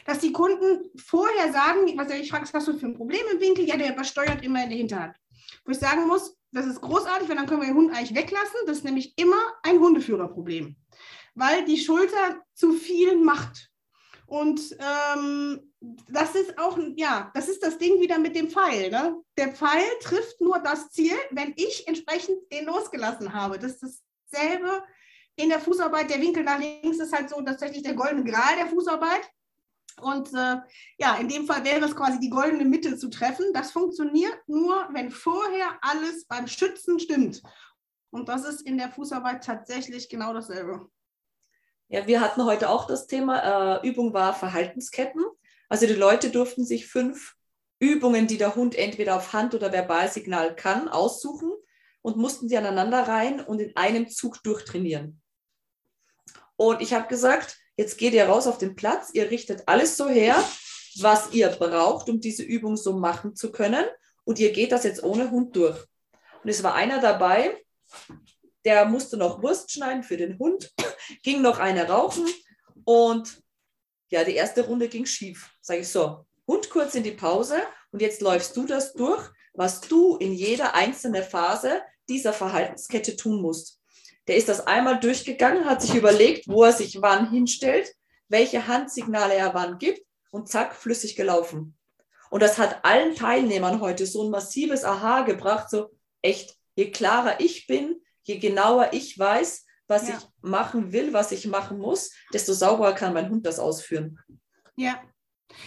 [0.07, 3.41] Dass die Kunden vorher sagen, was ich frage, was hast du für ein Problem im
[3.41, 3.65] Winkel?
[3.65, 5.17] Ja, der übersteuert immer in der Hinterhand.
[5.65, 8.61] Wo ich sagen muss, das ist großartig, weil dann können wir den Hund eigentlich weglassen.
[8.67, 10.77] Das ist nämlich immer ein Hundeführerproblem,
[11.35, 13.71] weil die Schulter zu viel macht.
[14.27, 18.91] Und ähm, das ist auch, ja, das ist das Ding wieder mit dem Pfeil.
[18.91, 19.21] Ne?
[19.37, 23.59] Der Pfeil trifft nur das Ziel, wenn ich entsprechend den losgelassen habe.
[23.59, 24.83] Das ist dasselbe
[25.37, 26.11] in der Fußarbeit.
[26.11, 29.31] Der Winkel nach links ist halt so tatsächlich der goldene Gral der Fußarbeit.
[30.01, 30.57] Und äh,
[30.99, 33.47] ja, in dem Fall wäre es quasi die goldene Mitte zu treffen.
[33.55, 37.43] Das funktioniert nur, wenn vorher alles beim Schützen stimmt.
[38.11, 40.89] Und das ist in der Fußarbeit tatsächlich genau dasselbe.
[41.89, 45.25] Ja, wir hatten heute auch das Thema, äh, Übung war Verhaltensketten.
[45.69, 47.35] Also die Leute durften sich fünf
[47.79, 51.53] Übungen, die der Hund entweder auf Hand- oder Verbalsignal kann, aussuchen
[52.03, 55.21] und mussten sie aneinander rein und in einem Zug durchtrainieren.
[56.57, 60.09] Und ich habe gesagt, jetzt geht ihr raus auf den Platz, ihr richtet alles so
[60.09, 60.37] her,
[61.01, 63.85] was ihr braucht, um diese Übung so machen zu können.
[64.25, 65.79] Und ihr geht das jetzt ohne Hund durch.
[66.43, 67.63] Und es war einer dabei,
[68.65, 70.73] der musste noch Wurst schneiden für den Hund,
[71.23, 72.27] ging noch eine rauchen
[72.85, 73.43] und
[74.09, 75.51] ja, die erste Runde ging schief.
[75.61, 79.81] Sage ich so, Hund kurz in die Pause und jetzt läufst du das durch, was
[79.81, 83.81] du in jeder einzelnen Phase dieser Verhaltenskette tun musst.
[84.29, 87.92] Der ist das einmal durchgegangen, hat sich überlegt, wo er sich wann hinstellt,
[88.29, 91.77] welche Handsignale er wann gibt und zack, flüssig gelaufen.
[92.31, 95.90] Und das hat allen Teilnehmern heute so ein massives Aha gebracht, so
[96.23, 100.16] echt, je klarer ich bin, je genauer ich weiß, was Ja.
[100.18, 104.18] ich machen will, was ich machen muss, desto sauberer kann mein Hund das ausführen.
[104.77, 105.01] Ja.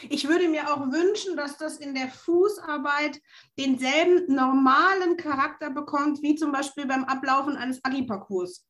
[0.09, 3.21] Ich würde mir auch wünschen, dass das in der Fußarbeit
[3.57, 8.65] denselben normalen Charakter bekommt, wie zum Beispiel beim Ablaufen eines Agi-Parcours.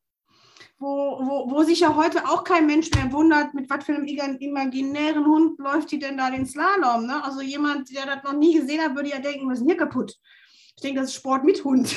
[0.78, 4.06] Wo, wo, wo sich ja heute auch kein Mensch mehr wundert, mit was für einem
[4.06, 7.06] imaginären Hund läuft die denn da den Slalom.
[7.06, 7.22] Ne?
[7.22, 9.76] Also jemand, der das noch nie gesehen hat, würde ja denken, was ist denn hier
[9.76, 10.14] kaputt?
[10.80, 11.94] Ich denke, das ist Sport mit Hund.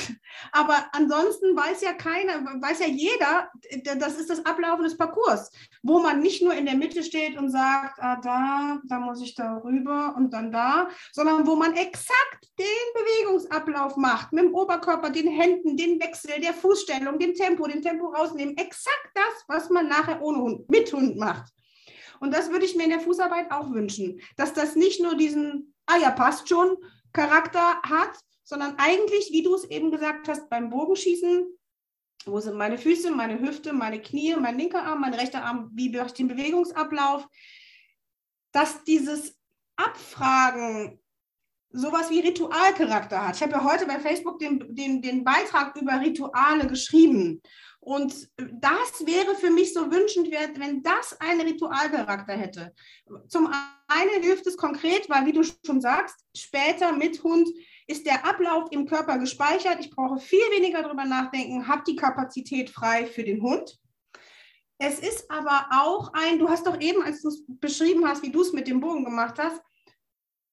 [0.52, 3.50] Aber ansonsten weiß ja keiner, weiß ja jeder,
[3.98, 5.50] das ist das Ablaufen des Parcours,
[5.84, 9.36] wo man nicht nur in der Mitte steht und sagt, ah, da, da muss ich
[9.36, 15.12] da rüber und dann da, sondern wo man exakt den Bewegungsablauf macht, mit dem Oberkörper,
[15.12, 18.58] den Händen, den Wechsel, der Fußstellung, dem Tempo, den Tempo rausnehmen.
[18.58, 21.54] Exakt das, was man nachher ohne Hund, mit Hund macht.
[22.20, 25.74] Und das würde ich mir in der Fußarbeit auch wünschen, dass das nicht nur diesen,
[25.86, 26.76] ah ja, passt schon,
[27.14, 31.48] Charakter hat, sondern eigentlich, wie du es eben gesagt hast, beim Bogenschießen,
[32.26, 35.90] wo sind meine Füße, meine Hüfte, meine Knie, mein linker Arm, mein rechter Arm, wie
[35.90, 37.28] mache ich den Bewegungsablauf,
[38.52, 39.38] dass dieses
[39.76, 41.00] Abfragen
[41.74, 43.36] sowas wie Ritualcharakter hat.
[43.36, 47.42] Ich habe ja heute bei Facebook den, den, den Beitrag über Rituale geschrieben.
[47.80, 52.74] Und das wäre für mich so wünschenswert, wenn das einen Ritualcharakter hätte.
[53.28, 53.52] Zum
[53.88, 57.50] einen hilft es konkret, weil, wie du schon sagst, später mit Hund
[57.88, 59.80] ist der Ablauf im Körper gespeichert.
[59.80, 63.78] Ich brauche viel weniger darüber nachdenken, habe die Kapazität frei für den Hund.
[64.78, 68.32] Es ist aber auch ein, du hast doch eben, als du es beschrieben hast, wie
[68.32, 69.62] du es mit dem Bogen gemacht hast,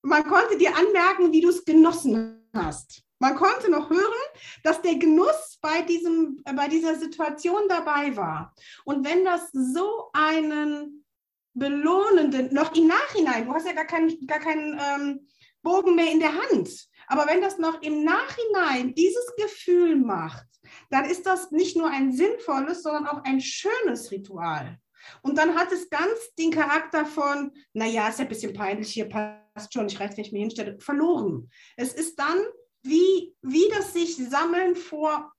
[0.03, 3.03] man konnte dir anmerken, wie du es genossen hast.
[3.19, 4.23] Man konnte noch hören,
[4.63, 8.55] dass der Genuss bei, diesem, bei dieser Situation dabei war.
[8.85, 11.05] Und wenn das so einen
[11.53, 15.29] belohnenden, noch im Nachhinein, du hast ja gar keinen, gar keinen ähm,
[15.63, 20.47] Bogen mehr in der Hand, aber wenn das noch im Nachhinein dieses Gefühl macht,
[20.91, 24.79] dann ist das nicht nur ein sinnvolles, sondern auch ein schönes Ritual.
[25.23, 29.09] Und dann hat es ganz den Charakter von, naja, ist ja ein bisschen peinlich, hier
[29.09, 31.51] passt schon, ich reiß, wenn ich mich hinstelle, verloren.
[31.77, 32.39] Es ist dann
[32.83, 35.33] wie, wie das sich Sammeln vor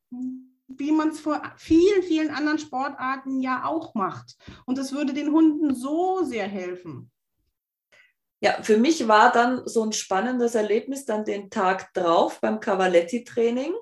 [0.78, 4.38] wie man es vor vielen, vielen anderen Sportarten ja auch macht.
[4.66, 7.12] Und das würde den Hunden so sehr helfen.
[8.44, 13.74] Ja, für mich war dann so ein spannendes Erlebnis dann den Tag drauf beim Cavaletti-Training.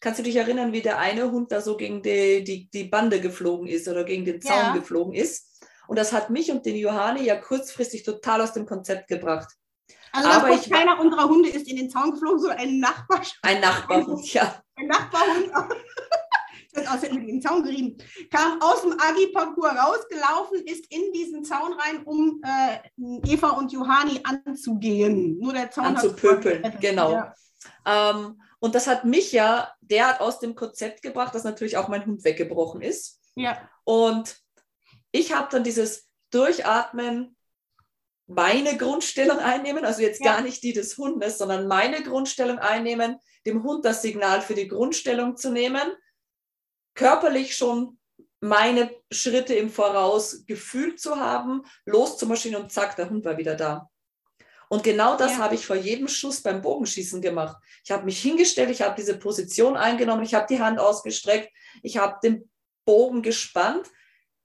[0.00, 3.20] Kannst du dich erinnern, wie der eine Hund da so gegen die, die, die Bande
[3.20, 4.72] geflogen ist oder gegen den Zaun ja.
[4.74, 5.66] geflogen ist?
[5.88, 9.52] Und das hat mich und den Johanni ja kurzfristig total aus dem Konzept gebracht.
[10.12, 13.22] Also Aber ich, keiner unserer Hunde ist in den Zaun geflogen, sondern ein Nachbar.
[13.42, 14.62] Ein Nachbarhund, ja.
[14.76, 15.50] Ein Nachbarhund.
[16.76, 17.96] Das aus mit den Zaun gerieben,
[18.30, 22.78] kam aus dem Agi-Parcours rausgelaufen, ist in diesen Zaun rein, um äh,
[23.26, 25.38] Eva und Johanni anzugehen.
[25.38, 27.12] Nur der Zaun Anzupöpeln, genau.
[27.12, 27.34] Ja.
[27.84, 32.04] Ähm, und das hat mich ja derart aus dem Konzept gebracht, dass natürlich auch mein
[32.06, 33.20] Hund weggebrochen ist.
[33.34, 33.68] Ja.
[33.84, 34.38] Und
[35.12, 37.36] ich habe dann dieses Durchatmen,
[38.26, 40.34] meine Grundstellung einnehmen, also jetzt ja.
[40.34, 44.66] gar nicht die des Hundes, sondern meine Grundstellung einnehmen, dem Hund das Signal für die
[44.66, 45.82] Grundstellung zu nehmen,
[46.96, 47.98] körperlich schon
[48.40, 53.88] meine Schritte im Voraus gefühlt zu haben, loszumaschinen und zack, der Hund war wieder da.
[54.68, 55.38] Und genau das ja.
[55.38, 57.56] habe ich vor jedem Schuss beim Bogenschießen gemacht.
[57.84, 61.98] Ich habe mich hingestellt, ich habe diese Position eingenommen, ich habe die Hand ausgestreckt, ich
[61.98, 62.50] habe den
[62.84, 63.88] Bogen gespannt,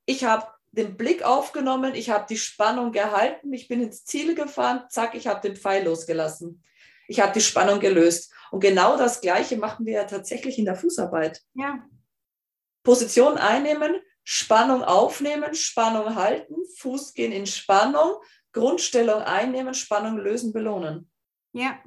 [0.05, 4.83] ich habe den Blick aufgenommen, ich habe die Spannung gehalten, ich bin ins Ziel gefahren,
[4.89, 6.63] zack, ich habe den Pfeil losgelassen.
[7.07, 8.31] Ich habe die Spannung gelöst.
[8.51, 11.41] Und genau das Gleiche machen wir ja tatsächlich in der Fußarbeit.
[11.55, 11.83] Ja.
[12.83, 18.15] Position einnehmen, Spannung aufnehmen, Spannung halten, Fuß gehen in Spannung,
[18.53, 21.09] Grundstellung einnehmen, Spannung lösen, belohnen.
[21.53, 21.79] Ja.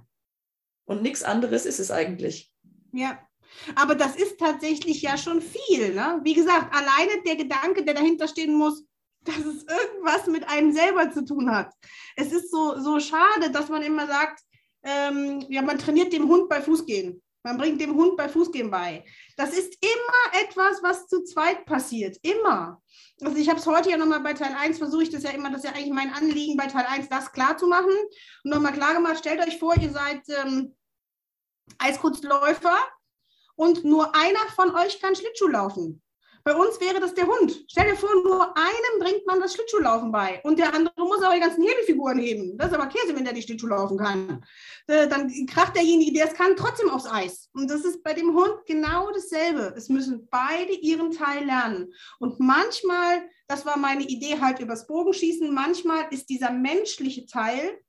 [0.85, 2.53] Und nichts anderes ist es eigentlich.
[2.93, 3.19] Ja.
[3.77, 5.95] Aber das ist tatsächlich ja schon viel.
[5.95, 6.21] Ne?
[6.23, 8.85] Wie gesagt, alleine der Gedanke, der dahinter stehen muss,
[9.23, 11.73] dass es irgendwas mit einem selber zu tun hat.
[12.17, 14.41] Es ist so, so schade, dass man immer sagt,
[14.83, 17.23] ähm, ja, man trainiert dem Hund bei Fußgehen.
[17.45, 19.05] Man bringt dem Hund bei Fußgehen bei.
[19.37, 22.17] Das ist immer etwas, was zu zweit passiert.
[22.23, 22.83] Immer.
[23.21, 25.51] Also ich habe es heute ja nochmal bei Teil 1, versuche ich das ja immer,
[25.51, 27.93] das ist ja eigentlich mein Anliegen, bei Teil 1 das klar zu machen.
[28.45, 30.75] Und nochmal klar gemacht, stellt euch vor, ihr seid ähm,
[31.79, 32.77] Eiskurzläufer
[33.57, 36.03] und nur einer von euch kann Schlittschuh laufen.
[36.47, 37.65] Bei uns wäre das der Hund.
[37.69, 41.35] Stell dir vor, nur einem bringt man das Schlittschuhlaufen bei und der andere muss aber
[41.35, 42.59] die ganzen Hebelfiguren heben.
[42.59, 44.45] Das ist aber Käse, wenn der die Schlittschuh laufen kann.
[44.87, 47.49] Äh, dann kracht derjenige, der es kann, trotzdem aufs Eis.
[47.55, 49.73] Und das ist bei dem Hund genau dasselbe.
[49.75, 51.95] Es müssen beide ihren Teil lernen.
[52.19, 57.81] Und manchmal, das war meine Idee halt übers Bogenschießen, manchmal ist dieser menschliche Teil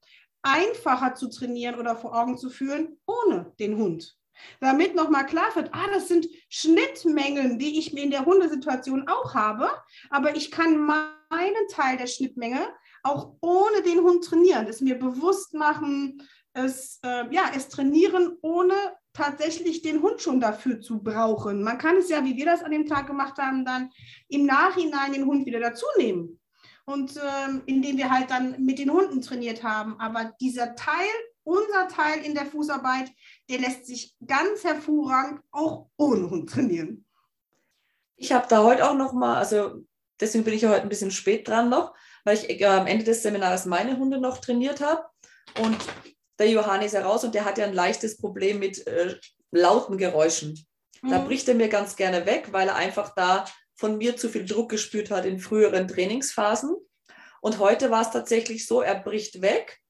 [0.43, 4.17] einfacher zu trainieren oder vor Augen zu führen ohne den Hund.
[4.59, 9.33] Damit nochmal klar wird, ah, das sind Schnittmengen, die ich mir in der Hundesituation auch
[9.33, 9.69] habe,
[10.09, 12.67] aber ich kann meinen Teil der Schnittmenge
[13.03, 16.21] auch ohne den Hund trainieren, es mir bewusst machen,
[16.53, 18.73] es, äh, ja, es trainieren, ohne
[19.13, 21.63] tatsächlich den Hund schon dafür zu brauchen.
[21.63, 23.91] Man kann es ja, wie wir das an dem Tag gemacht haben, dann
[24.29, 26.39] im Nachhinein den Hund wieder dazu nehmen.
[26.85, 29.99] Und ähm, indem wir halt dann mit den Hunden trainiert haben.
[29.99, 31.09] Aber dieser Teil
[31.45, 33.11] unser Teil in der Fußarbeit,
[33.49, 37.05] der lässt sich ganz hervorragend auch ohne Hund trainieren.
[38.15, 39.83] Ich habe da heute auch noch mal, also
[40.19, 43.03] deswegen bin ich ja heute ein bisschen spät dran noch, weil ich äh, am Ende
[43.03, 45.03] des Seminars meine Hunde noch trainiert habe
[45.61, 45.77] und
[46.39, 49.15] der Johannes heraus und der hat ja ein leichtes Problem mit äh,
[49.51, 50.65] lauten Geräuschen.
[51.01, 51.09] Mhm.
[51.09, 54.45] Da bricht er mir ganz gerne weg, weil er einfach da von mir zu viel
[54.45, 56.75] Druck gespürt hat in früheren Trainingsphasen.
[57.41, 59.81] Und heute war es tatsächlich so, er bricht weg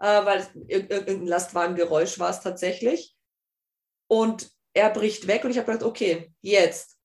[0.00, 3.16] äh, weil irgendein Lastwagengeräusch war es tatsächlich.
[4.06, 6.98] Und er bricht weg und ich habe gedacht, okay, jetzt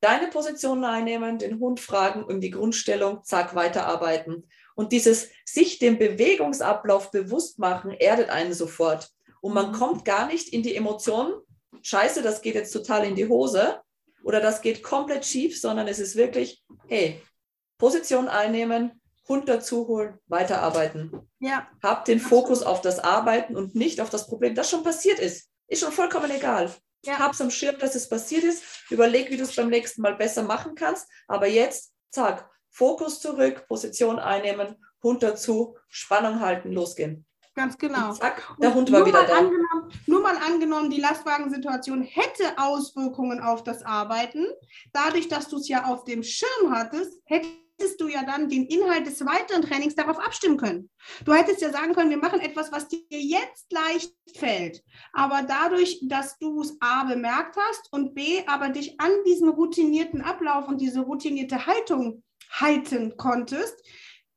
[0.00, 4.48] deine Position einnehmen, den Hund fragen um die Grundstellung, zack, weiterarbeiten.
[4.74, 9.10] Und dieses sich dem Bewegungsablauf bewusst machen, erdet einen sofort.
[9.40, 9.74] Und man mhm.
[9.74, 11.34] kommt gar nicht in die Emotionen,
[11.82, 13.80] scheiße, das geht jetzt total in die Hose
[14.22, 17.20] oder das geht komplett schief, sondern es ist wirklich, hey,
[17.78, 18.99] Position einnehmen,
[19.30, 21.12] Hund dazu holen, weiterarbeiten.
[21.38, 21.68] Ja.
[21.84, 25.48] Hab den Fokus auf das Arbeiten und nicht auf das Problem, das schon passiert ist.
[25.68, 26.74] Ist schon vollkommen egal.
[27.04, 27.20] Ja.
[27.20, 28.64] Hab's am Schirm, dass es passiert ist.
[28.90, 31.08] Überleg, wie du es beim nächsten Mal besser machen kannst.
[31.28, 37.24] Aber jetzt, zack, Fokus zurück, Position einnehmen, Hund dazu, Spannung halten, losgehen.
[37.54, 38.08] Ganz genau.
[38.08, 39.48] Und zack, der Hund war wieder da.
[40.06, 44.46] Nur mal angenommen, die Lastwagensituation hätte Auswirkungen auf das Arbeiten.
[44.92, 47.46] Dadurch, dass du es ja auf dem Schirm hattest, hätte
[47.80, 50.90] hättest du ja dann den Inhalt des weiteren Trainings darauf abstimmen können.
[51.24, 54.82] Du hättest ja sagen können, wir machen etwas, was dir jetzt leicht fällt.
[55.12, 60.20] Aber dadurch, dass du es A bemerkt hast und B aber dich an diesen routinierten
[60.20, 63.82] Ablauf und diese routinierte Haltung halten konntest,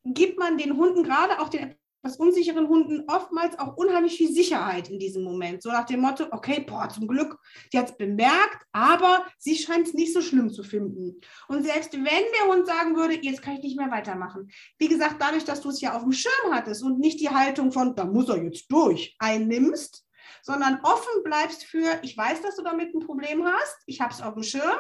[0.06, 4.90] gibt man den Hunden gerade auch den dass unsicheren Hunden oftmals auch unheimlich viel Sicherheit
[4.90, 5.64] in diesem Moment.
[5.64, 7.40] So nach dem Motto, okay, boah, zum Glück,
[7.72, 11.20] die hat es bemerkt, aber sie scheint es nicht so schlimm zu finden.
[11.48, 14.52] Und selbst wenn der Hund sagen würde, jetzt kann ich nicht mehr weitermachen.
[14.78, 17.72] Wie gesagt, dadurch, dass du es ja auf dem Schirm hattest und nicht die Haltung
[17.72, 20.06] von, da muss er jetzt durch, einnimmst,
[20.42, 24.22] sondern offen bleibst für, ich weiß, dass du damit ein Problem hast, ich habe es
[24.22, 24.76] auf dem Schirm,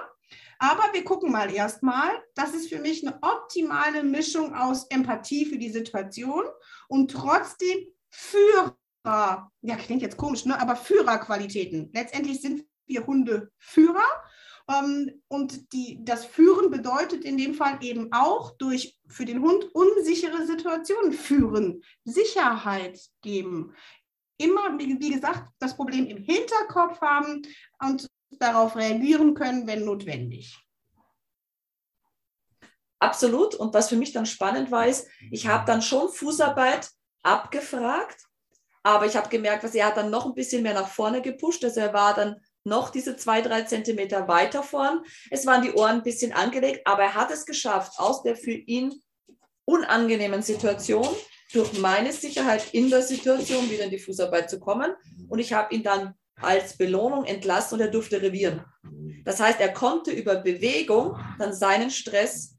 [0.60, 2.10] aber wir gucken mal erstmal.
[2.36, 6.46] Das ist für mich eine optimale Mischung aus Empathie für die Situation
[6.93, 10.62] und trotzdem Führer, ja, klingt jetzt komisch, ne?
[10.62, 11.89] aber Führerqualitäten.
[11.91, 14.06] Letztendlich sind wir Hundeführer.
[14.69, 19.65] Ähm, und die, das Führen bedeutet in dem Fall eben auch durch für den Hund
[19.73, 23.73] unsichere Situationen führen, Sicherheit geben.
[24.38, 27.41] Immer, wie, wie gesagt, das Problem im Hinterkopf haben
[27.79, 30.56] und darauf reagieren können, wenn notwendig.
[33.04, 33.54] Absolut.
[33.56, 36.89] Und was für mich dann spannend war, ist, ich habe dann schon Fußarbeit
[37.22, 38.28] abgefragt,
[38.82, 41.66] aber ich habe gemerkt, dass er hat dann noch ein bisschen mehr nach vorne gepusht.
[41.66, 45.04] Also er war dann noch diese zwei, drei Zentimeter weiter vorn.
[45.30, 48.54] Es waren die Ohren ein bisschen angelegt, aber er hat es geschafft, aus der für
[48.54, 48.94] ihn
[49.66, 51.08] unangenehmen Situation
[51.52, 54.94] durch meine Sicherheit in der Situation wieder in die Fußarbeit zu kommen.
[55.28, 58.63] Und ich habe ihn dann als Belohnung entlassen und er durfte revieren.
[59.26, 62.54] Das heißt, er konnte über Bewegung dann seinen Stress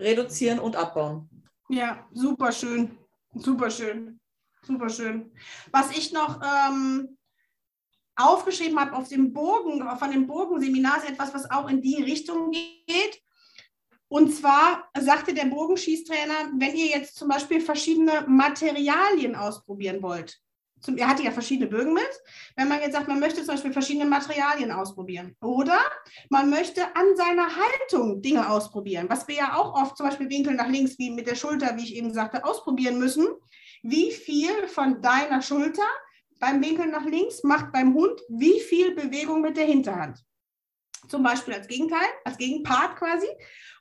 [0.00, 1.28] reduzieren und abbauen.
[1.68, 2.98] Ja, super schön,
[3.34, 4.20] super schön,
[4.62, 5.32] super schön.
[5.70, 7.16] Was ich noch ähm,
[8.16, 12.50] aufgeschrieben habe auf dem Bogen, von dem Bogenseminar, ist etwas, was auch in die Richtung
[12.50, 13.22] geht.
[14.08, 20.40] Und zwar sagte der Bogenschießtrainer, wenn ihr jetzt zum Beispiel verschiedene Materialien ausprobieren wollt,
[20.80, 22.10] zum, er hatte ja verschiedene Bögen mit.
[22.56, 25.78] Wenn man jetzt sagt, man möchte zum Beispiel verschiedene Materialien ausprobieren oder
[26.28, 30.54] man möchte an seiner Haltung Dinge ausprobieren, was wir ja auch oft zum Beispiel Winkel
[30.54, 33.26] nach links, wie mit der Schulter, wie ich eben sagte, ausprobieren müssen.
[33.82, 35.86] Wie viel von deiner Schulter
[36.38, 40.18] beim Winkel nach links macht beim Hund wie viel Bewegung mit der Hinterhand?
[41.08, 43.26] Zum Beispiel als Gegenteil, als Gegenpart quasi.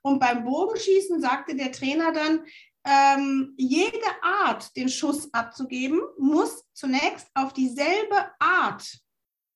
[0.01, 2.45] Und beim Bogenschießen sagte der Trainer dann,
[2.85, 8.99] ähm, jede Art, den Schuss abzugeben, muss zunächst auf dieselbe Art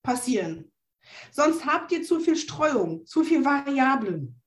[0.02, 0.70] passieren.
[1.32, 4.40] Sonst habt ihr zu viel Streuung, zu viel Variablen.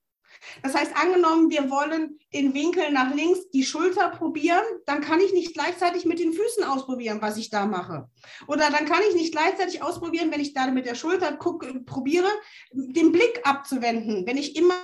[0.62, 5.34] Das heißt, angenommen, wir wollen den Winkel nach links, die Schulter probieren, dann kann ich
[5.34, 8.10] nicht gleichzeitig mit den Füßen ausprobieren, was ich da mache.
[8.48, 12.30] Oder dann kann ich nicht gleichzeitig ausprobieren, wenn ich da mit der Schulter gucke, probiere,
[12.72, 14.26] den Blick abzuwenden.
[14.26, 14.76] Wenn ich immer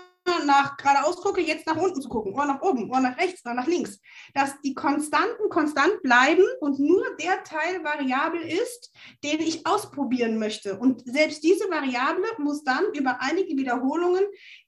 [0.45, 3.55] nach geradeaus gucke, jetzt nach unten zu gucken, oder nach oben, oder nach rechts, oder
[3.55, 3.99] nach links.
[4.33, 8.91] Dass die Konstanten konstant bleiben und nur der Teil variabel ist,
[9.23, 10.77] den ich ausprobieren möchte.
[10.77, 14.23] Und selbst diese Variable muss dann über einige Wiederholungen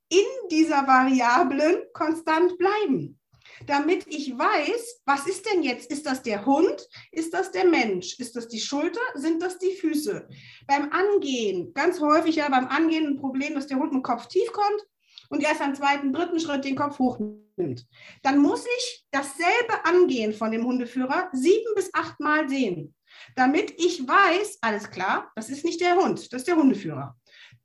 [0.09, 3.19] in dieser Variablen konstant bleiben.
[3.67, 5.89] Damit ich weiß, was ist denn jetzt?
[5.89, 6.87] Ist das der Hund?
[7.11, 8.19] Ist das der Mensch?
[8.19, 8.99] Ist das die Schulter?
[9.13, 10.27] Sind das die Füße?
[10.67, 14.27] Beim Angehen, ganz häufig ja beim Angehen ein Problem, dass der Hund mit dem Kopf
[14.27, 14.85] tief kommt
[15.29, 17.85] und erst am zweiten, dritten Schritt den Kopf hochnimmt,
[18.23, 22.95] dann muss ich dasselbe Angehen von dem Hundeführer sieben bis acht Mal sehen,
[23.35, 27.15] damit ich weiß, alles klar, das ist nicht der Hund, das ist der Hundeführer.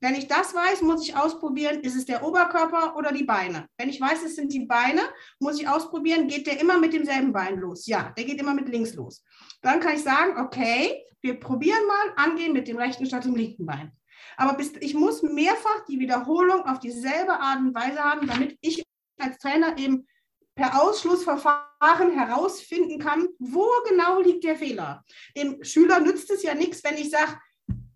[0.03, 3.67] Wenn ich das weiß, muss ich ausprobieren, ist es der Oberkörper oder die Beine.
[3.77, 5.01] Wenn ich weiß, es sind die Beine,
[5.39, 7.85] muss ich ausprobieren, geht der immer mit demselben Bein los?
[7.85, 9.23] Ja, der geht immer mit links los.
[9.61, 13.67] Dann kann ich sagen, okay, wir probieren mal angehen mit dem rechten statt dem linken
[13.67, 13.91] Bein.
[14.37, 18.83] Aber bis, ich muss mehrfach die Wiederholung auf dieselbe Art und Weise haben, damit ich
[19.19, 20.07] als Trainer eben
[20.55, 25.03] per Ausschlussverfahren herausfinden kann, wo genau liegt der Fehler.
[25.35, 27.39] Dem Schüler nützt es ja nichts, wenn ich sage,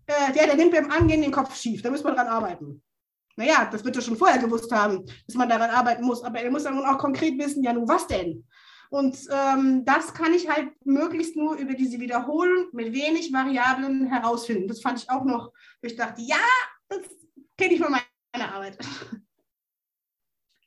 [0.06, 2.82] äh, der, der nimmt beim Angehen den Kopf schief, da müssen wir dran arbeiten.
[3.36, 6.50] Naja, das wird er schon vorher gewusst haben, dass man daran arbeiten muss, aber er
[6.50, 8.46] muss dann auch konkret wissen, ja nun was denn?
[8.96, 14.68] Und ähm, das kann ich halt möglichst nur über diese Wiederholung mit wenig Variablen herausfinden.
[14.68, 16.38] Das fand ich auch noch, wo ich dachte, ja,
[16.88, 17.00] das
[17.58, 18.78] kenne ich von meiner Arbeit.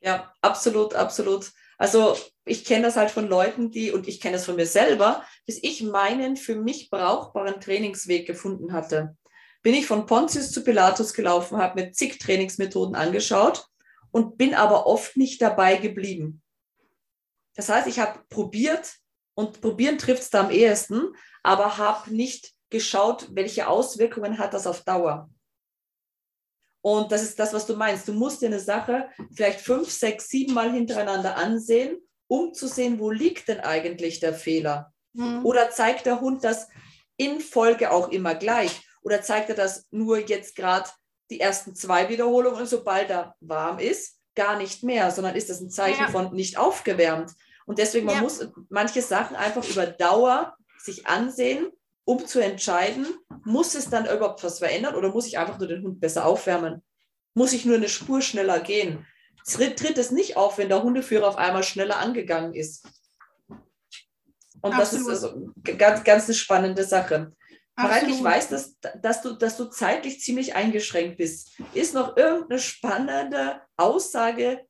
[0.02, 1.52] Ja, absolut, absolut.
[1.78, 2.16] Also
[2.46, 5.62] ich kenne das halt von Leuten, die, und ich kenne das von mir selber, bis
[5.64, 9.18] ich meinen für mich brauchbaren Trainingsweg gefunden hatte.
[9.64, 13.66] Bin ich von Pontius zu Pilatus gelaufen, habe mir zig Trainingsmethoden angeschaut
[14.12, 16.44] und bin aber oft nicht dabei geblieben.
[17.60, 18.96] Das heißt, ich habe probiert
[19.36, 24.66] und probieren trifft es da am ehesten, aber habe nicht geschaut, welche Auswirkungen hat das
[24.66, 25.30] auf Dauer.
[26.82, 28.08] Und das ist das, was du meinst.
[28.08, 31.98] Du musst dir eine Sache vielleicht fünf, sechs, sieben Mal hintereinander ansehen,
[32.28, 34.94] um zu sehen, wo liegt denn eigentlich der Fehler.
[35.12, 35.46] Mhm.
[35.46, 36.70] Oder zeigt der Hund das
[37.18, 38.88] in Folge auch immer gleich?
[39.02, 40.90] Oder zeigt er das nur jetzt gerade
[41.30, 45.60] die ersten zwei Wiederholungen und sobald er warm ist, gar nicht mehr, sondern ist das
[45.60, 46.08] ein Zeichen ja.
[46.10, 47.34] von nicht aufgewärmt?
[47.70, 48.22] Und deswegen, man Ja.
[48.22, 51.68] muss manche Sachen einfach über Dauer sich ansehen,
[52.04, 53.06] um zu entscheiden,
[53.46, 56.82] muss es dann überhaupt was verändern oder muss ich einfach nur den Hund besser aufwärmen?
[57.36, 59.06] Muss ich nur eine Spur schneller gehen?
[59.46, 62.88] Tritt, tritt es nicht auf, wenn der Hundeführer auf einmal schneller angegangen ist?
[64.62, 65.54] Und das ist Absolut.
[65.68, 67.34] also ganz, ganz eine spannende Sache.
[67.76, 68.32] Mareike, ich Absolut.
[68.34, 71.52] weiß, dass, dass, du, dass du zeitlich ziemlich eingeschränkt bist.
[71.76, 74.66] Ist noch irgendeine spannende Aussage,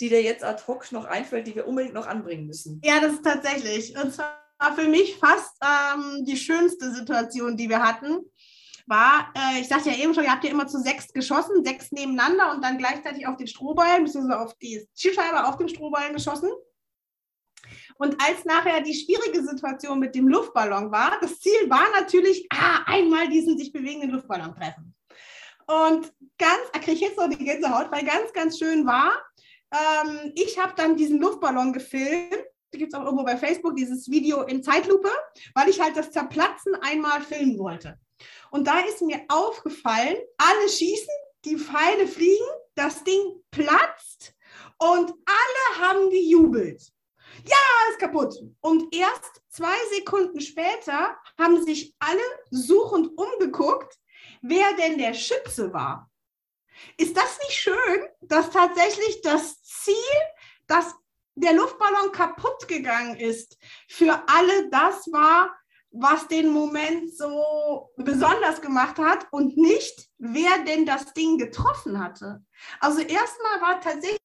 [0.00, 2.80] die dir jetzt ad hoc noch einfällt, die wir unbedingt noch anbringen müssen?
[2.84, 3.96] Ja, das ist tatsächlich.
[3.96, 4.36] Und zwar
[4.74, 8.20] für mich fast ähm, die schönste Situation, die wir hatten,
[8.86, 11.90] war, äh, ich sagte ja eben schon, ihr habt ja immer zu sechs geschossen, sechs
[11.92, 16.50] nebeneinander und dann gleichzeitig auf den Strohballen, beziehungsweise auf die Zielscheibe auf den Strohballen geschossen.
[17.96, 22.82] Und als nachher die schwierige Situation mit dem Luftballon war, das Ziel war natürlich, ah,
[22.86, 24.94] einmal diesen sich bewegenden Luftballon treffen.
[25.66, 29.12] Und ganz, da kriege ich jetzt noch die Gänsehaut, weil ganz, ganz schön war,
[29.74, 32.44] ähm, ich habe dann diesen Luftballon gefilmt.
[32.70, 35.10] Gibt es auch irgendwo bei Facebook dieses Video in Zeitlupe,
[35.54, 37.98] weil ich halt das Zerplatzen einmal filmen wollte.
[38.50, 41.14] Und da ist mir aufgefallen, alle schießen,
[41.44, 44.34] die Pfeile fliegen, das Ding platzt
[44.78, 46.82] und alle haben gejubelt.
[47.44, 48.34] Ja, ist kaputt.
[48.60, 53.98] Und erst zwei Sekunden später haben sich alle suchend umgeguckt,
[54.42, 56.10] wer denn der Schütze war.
[56.96, 59.94] Ist das nicht schön, dass tatsächlich das Ziel,
[60.66, 60.94] dass
[61.34, 63.58] der Luftballon kaputt gegangen ist,
[63.88, 65.54] für alle das war,
[65.90, 72.42] was den Moment so besonders gemacht hat und nicht, wer denn das Ding getroffen hatte.
[72.80, 74.18] Also erstmal war tatsächlich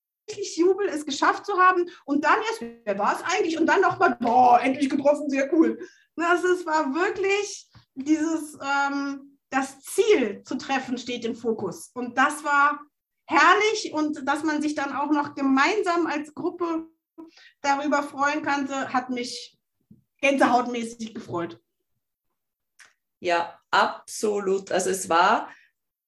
[0.56, 3.60] Jubel, es geschafft zu haben und dann erst, wer war es eigentlich?
[3.60, 5.80] Und dann nochmal, boah, endlich getroffen, sehr cool.
[6.16, 11.91] Das ist, war wirklich dieses, ähm, das Ziel zu treffen steht im Fokus.
[11.93, 12.80] Und das war
[13.26, 16.88] herrlich und dass man sich dann auch noch gemeinsam als Gruppe
[17.62, 19.58] darüber freuen konnte, hat mich
[20.22, 21.60] gänsehautmäßig gefreut.
[23.20, 24.72] Ja, absolut.
[24.72, 25.50] Also es war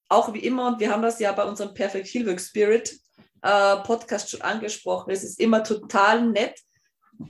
[0.10, 3.00] auch wie immer, und wir haben das ja bei unserem Perfect Heelwork Spirit
[3.42, 6.60] äh, Podcast schon angesprochen, es ist immer total nett,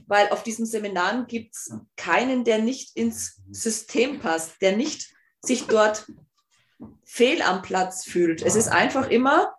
[0.06, 5.12] weil auf diesen Seminaren gibt es keinen, der nicht ins System passt, der nicht
[5.44, 6.06] sich dort
[7.04, 8.42] fehl am Platz fühlt.
[8.42, 9.54] Es ist einfach immer,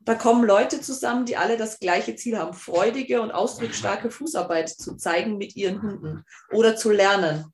[0.00, 4.96] da kommen Leute zusammen, die alle das gleiche Ziel haben, freudige und ausdrucksstarke Fußarbeit zu
[4.96, 7.52] zeigen mit ihren Hunden oder zu lernen.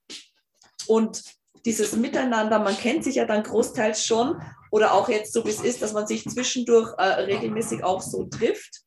[0.87, 1.22] Und
[1.64, 5.61] dieses Miteinander, man kennt sich ja dann großteils schon oder auch jetzt so wie es
[5.61, 8.83] ist, dass man sich zwischendurch äh, regelmäßig auch so trifft.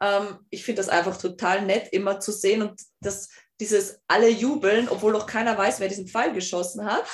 [0.00, 3.30] Ähm, ich finde das einfach total nett, immer zu sehen und das,
[3.60, 7.04] dieses alle jubeln, obwohl noch keiner weiß, wer diesen Pfeil geschossen hat,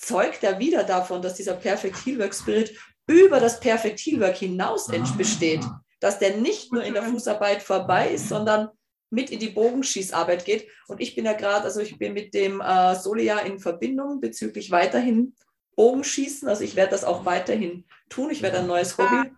[0.00, 2.74] zeugt ja wieder davon, dass dieser Perfect Heelwork Spirit
[3.06, 5.64] über das Perfect Heelwork hinaus ent- besteht.
[6.00, 8.70] Dass der nicht nur in der Fußarbeit vorbei ist, sondern
[9.10, 10.68] mit in die Bogenschießarbeit geht.
[10.88, 14.70] Und ich bin ja gerade, also ich bin mit dem äh, Solia in Verbindung bezüglich
[14.70, 15.34] weiterhin
[15.76, 16.48] Bogenschießen.
[16.48, 18.30] Also ich werde das auch weiterhin tun.
[18.30, 19.30] Ich werde ein neues Hobby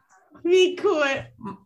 [0.45, 1.57] Wie cool.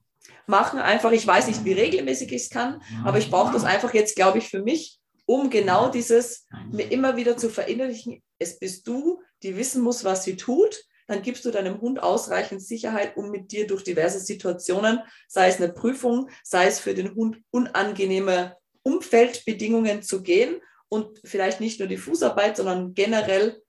[0.46, 0.78] machen.
[0.78, 4.16] Einfach, ich weiß nicht, wie regelmäßig ich es kann, aber ich brauche das einfach jetzt,
[4.16, 8.22] glaube ich, für mich, um genau dieses mir immer wieder zu verinnerlichen.
[8.38, 10.76] Es bist du, die wissen muss, was sie tut.
[11.08, 15.56] Dann gibst du deinem Hund ausreichend Sicherheit, um mit dir durch diverse Situationen, sei es
[15.56, 21.88] eine Prüfung, sei es für den Hund unangenehme Umfeldbedingungen zu gehen und vielleicht nicht nur
[21.88, 23.62] die Fußarbeit, sondern generell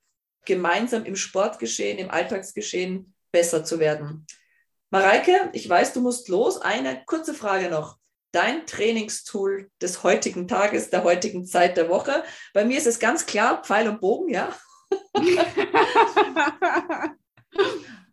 [0.46, 4.26] gemeinsam im Sportgeschehen, im Alltagsgeschehen besser zu werden.
[4.90, 6.62] Mareike, ich weiß, du musst los.
[6.62, 7.98] Eine kurze Frage noch.
[8.32, 12.24] Dein Trainingstool des heutigen Tages, der heutigen Zeit der Woche.
[12.54, 14.50] Bei mir ist es ganz klar Pfeil und Bogen, ja.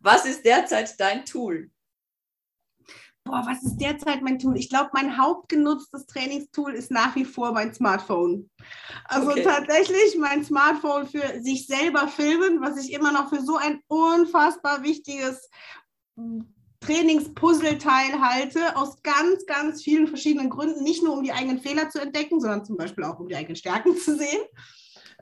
[0.01, 1.69] Was ist derzeit dein Tool?
[3.27, 4.55] Boah, was ist derzeit mein Tool?
[4.55, 8.51] Ich glaube, mein hauptgenutztes Trainingstool ist nach wie vor mein Smartphone.
[9.05, 9.41] Also Okay.
[9.41, 14.83] tatsächlich mein Smartphone für sich selber filmen, was ich immer noch für so ein unfassbar
[14.83, 15.49] wichtiges
[16.85, 20.83] Trainingspuzzleteil halte, aus ganz, ganz vielen verschiedenen Gründen.
[20.83, 23.55] Nicht nur, um die eigenen Fehler zu entdecken, sondern zum Beispiel auch, um die eigenen
[23.55, 24.41] Stärken zu sehen.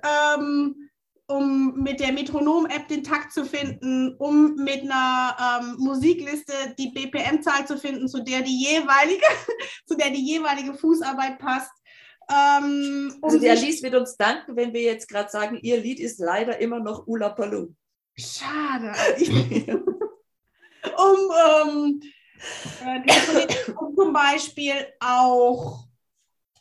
[0.04, 0.90] Ähm,
[1.28, 7.66] um mit der Metronom-App den Takt zu finden, um mit einer ähm, Musikliste die BPM-Zahl
[7.66, 9.24] zu finden, zu der die jeweilige,
[9.88, 11.72] zu der die jeweilige Fußarbeit passt.
[12.30, 16.00] Ähm, um Also sich- Alice wird uns danken, wenn wir jetzt gerade sagen, ihr Lied
[16.02, 17.74] ist leider immer noch Ula Paloo.
[18.18, 18.94] Schade.
[20.98, 22.02] Um, ähm,
[22.86, 25.86] äh, um zum Beispiel auch,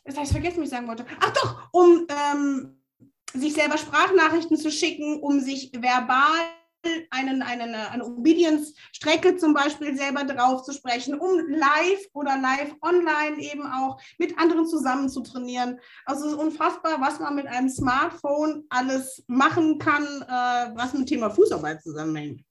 [0.07, 1.05] habe ich vergessen, was ich sagen wollte.
[1.19, 2.81] Ach doch, um ähm,
[3.33, 6.39] sich selber Sprachnachrichten zu schicken, um sich verbal
[7.09, 13.37] einen, einen, eine Obedience-Strecke zum Beispiel selber drauf zu sprechen, um live oder live online
[13.39, 15.79] eben auch mit anderen zusammen zu trainieren.
[16.05, 21.03] Also es ist unfassbar, was man mit einem Smartphone alles machen kann, äh, was mit
[21.03, 22.43] dem Thema Fußarbeit zusammenhängt.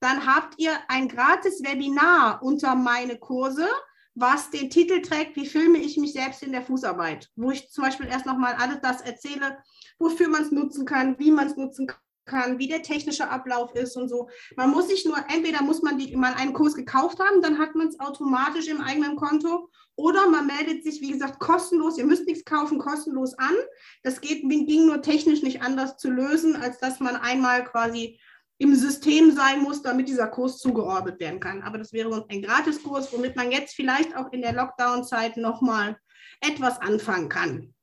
[0.00, 3.68] dann habt ihr ein gratis Webinar unter meine Kurse,
[4.14, 7.84] was den Titel trägt, wie filme ich mich selbst in der Fußarbeit, wo ich zum
[7.84, 9.58] Beispiel erst nochmal alles das erzähle,
[9.98, 11.86] wofür man es nutzen kann, wie man es nutzen
[12.24, 14.28] kann, wie der technische Ablauf ist und so.
[14.56, 17.74] Man muss sich nur, entweder muss man die, mal einen Kurs gekauft haben, dann hat
[17.74, 22.26] man es automatisch im eigenen Konto oder man meldet sich, wie gesagt, kostenlos, ihr müsst
[22.26, 23.54] nichts kaufen, kostenlos an.
[24.02, 28.18] Das geht, ging nur technisch nicht anders zu lösen, als dass man einmal quasi
[28.58, 31.62] im System sein muss, damit dieser Kurs zugeordnet werden kann.
[31.62, 35.98] Aber das wäre sonst ein Gratiskurs, womit man jetzt vielleicht auch in der Lockdown-Zeit nochmal
[36.40, 37.74] etwas anfangen kann.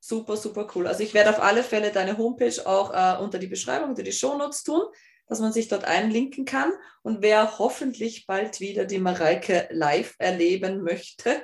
[0.00, 0.86] Super, super cool.
[0.86, 4.12] Also ich werde auf alle Fälle deine Homepage auch äh, unter die Beschreibung, unter die
[4.12, 4.82] Shownotes tun
[5.30, 6.72] dass man sich dort einlinken kann.
[7.02, 11.42] Und wer hoffentlich bald wieder die Mareike live erleben möchte,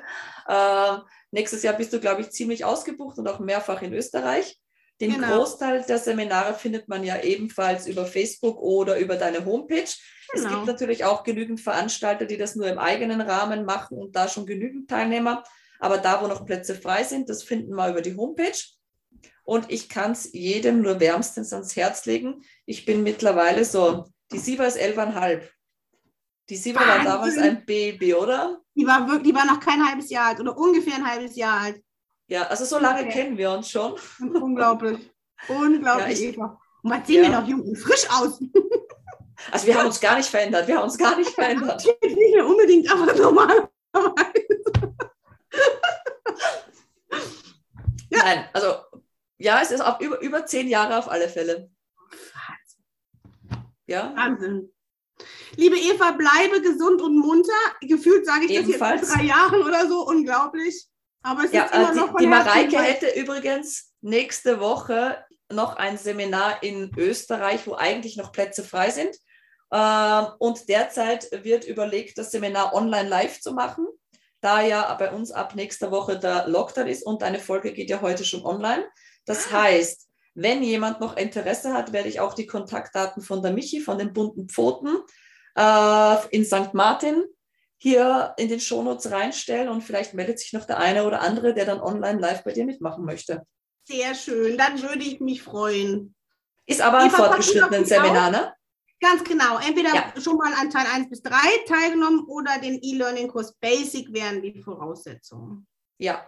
[0.48, 0.96] äh,
[1.30, 4.60] nächstes Jahr bist du, glaube ich, ziemlich ausgebucht und auch mehrfach in Österreich.
[5.00, 5.36] Den genau.
[5.36, 9.84] Großteil der Seminare findet man ja ebenfalls über Facebook oder über deine Homepage.
[10.32, 10.46] Genau.
[10.46, 14.26] Es gibt natürlich auch genügend Veranstalter, die das nur im eigenen Rahmen machen und da
[14.26, 15.44] schon genügend Teilnehmer.
[15.78, 18.58] Aber da, wo noch Plätze frei sind, das finden wir über die Homepage.
[19.44, 22.42] Und ich kann es jedem nur wärmstens ans Herz legen.
[22.64, 25.50] Ich bin mittlerweile so, die Siva ist elfeinhalb.
[26.48, 28.60] Die Siva war damals ein Baby, oder?
[28.74, 31.60] Die war, wirklich, die war noch kein halbes Jahr alt oder ungefähr ein halbes Jahr
[31.60, 31.82] alt.
[32.28, 33.10] Ja, also so lange okay.
[33.10, 33.94] kennen wir uns schon.
[34.20, 34.98] Unglaublich.
[35.48, 36.60] Unglaublich, ja, ich, Eva.
[36.82, 37.30] Und was sehen ja.
[37.30, 38.40] wir noch jung und frisch aus?
[39.50, 40.66] Also wir haben uns gar nicht verändert.
[40.66, 41.84] Wir haben uns gar nicht verändert.
[42.02, 43.68] Nicht mehr unbedingt, aber normalerweise.
[48.10, 48.18] ja.
[48.18, 48.76] Nein, also
[49.38, 51.70] ja, es ist auf über, über zehn Jahre auf alle Fälle.
[53.86, 54.12] Ja.
[54.16, 54.72] Wahnsinn.
[55.56, 57.52] Liebe Eva, bleibe gesund und munter.
[57.80, 59.00] Gefühlt sage ich Ebenfalls.
[59.00, 60.06] das jetzt seit drei Jahren oder so.
[60.06, 60.86] Unglaublich.
[61.22, 65.76] Aber es ja, ist immer die, noch von Die Mareike hätte übrigens nächste Woche noch
[65.76, 69.16] ein Seminar in Österreich, wo eigentlich noch Plätze frei sind.
[69.72, 73.86] Ähm, und derzeit wird überlegt, das Seminar online live zu machen,
[74.46, 78.00] da ja bei uns ab nächster Woche der Lockdown ist und eine Folge geht ja
[78.00, 78.84] heute schon online.
[79.24, 83.80] Das heißt, wenn jemand noch Interesse hat, werde ich auch die Kontaktdaten von der Michi,
[83.80, 84.98] von den bunten Pfoten
[85.56, 86.74] äh, in St.
[86.74, 87.24] Martin
[87.78, 91.64] hier in den Shownotes reinstellen und vielleicht meldet sich noch der eine oder andere, der
[91.64, 93.42] dann online live bei dir mitmachen möchte.
[93.84, 96.14] Sehr schön, dann würde ich mich freuen.
[96.66, 98.52] Ist aber ein fortgeschrittenen Seminar, ne?
[99.00, 99.58] Ganz genau.
[99.58, 100.12] Entweder ja.
[100.20, 101.36] schon mal an Teil 1 bis 3
[101.68, 105.66] teilgenommen oder den E-Learning-Kurs Basic wären die Voraussetzungen.
[105.98, 106.26] Ja,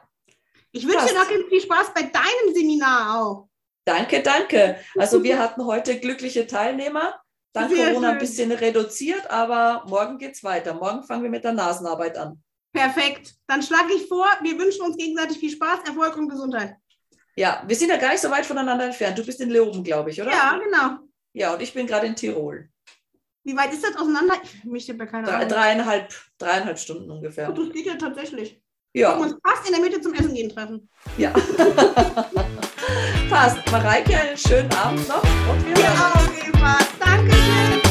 [0.72, 3.48] ich wünsche dir noch ganz viel Spaß bei deinem Seminar auch.
[3.84, 4.78] Danke, danke.
[4.96, 7.20] Also wir hatten heute glückliche Teilnehmer.
[7.54, 8.14] Dank Sehr Corona schön.
[8.14, 10.74] ein bisschen reduziert, aber morgen geht es weiter.
[10.74, 12.42] Morgen fangen wir mit der Nasenarbeit an.
[12.72, 13.34] Perfekt.
[13.46, 16.76] Dann schlage ich vor, wir wünschen uns gegenseitig viel Spaß, Erfolg und Gesundheit.
[17.34, 19.18] Ja, wir sind ja gar nicht so weit voneinander entfernt.
[19.18, 20.30] Du bist in Leoben, glaube ich, oder?
[20.30, 21.07] Ja, genau.
[21.32, 22.68] Ja, und ich bin gerade in Tirol.
[23.44, 24.34] Wie weit ist das auseinander?
[24.42, 27.48] Ich möchte bei keiner Drei, dreieinhalb, dreieinhalb Stunden ungefähr.
[27.48, 28.60] Und das geht ja tatsächlich.
[28.94, 29.16] Ja.
[29.16, 30.88] Wir uns fast in der Mitte zum Essen gehen treffen.
[31.16, 31.30] Ja.
[33.30, 33.58] Passt.
[33.70, 35.22] Mareike, einen schönen Abend noch.
[35.22, 36.78] Und wir ja, auch, Eva.
[36.98, 37.87] Dankeschön.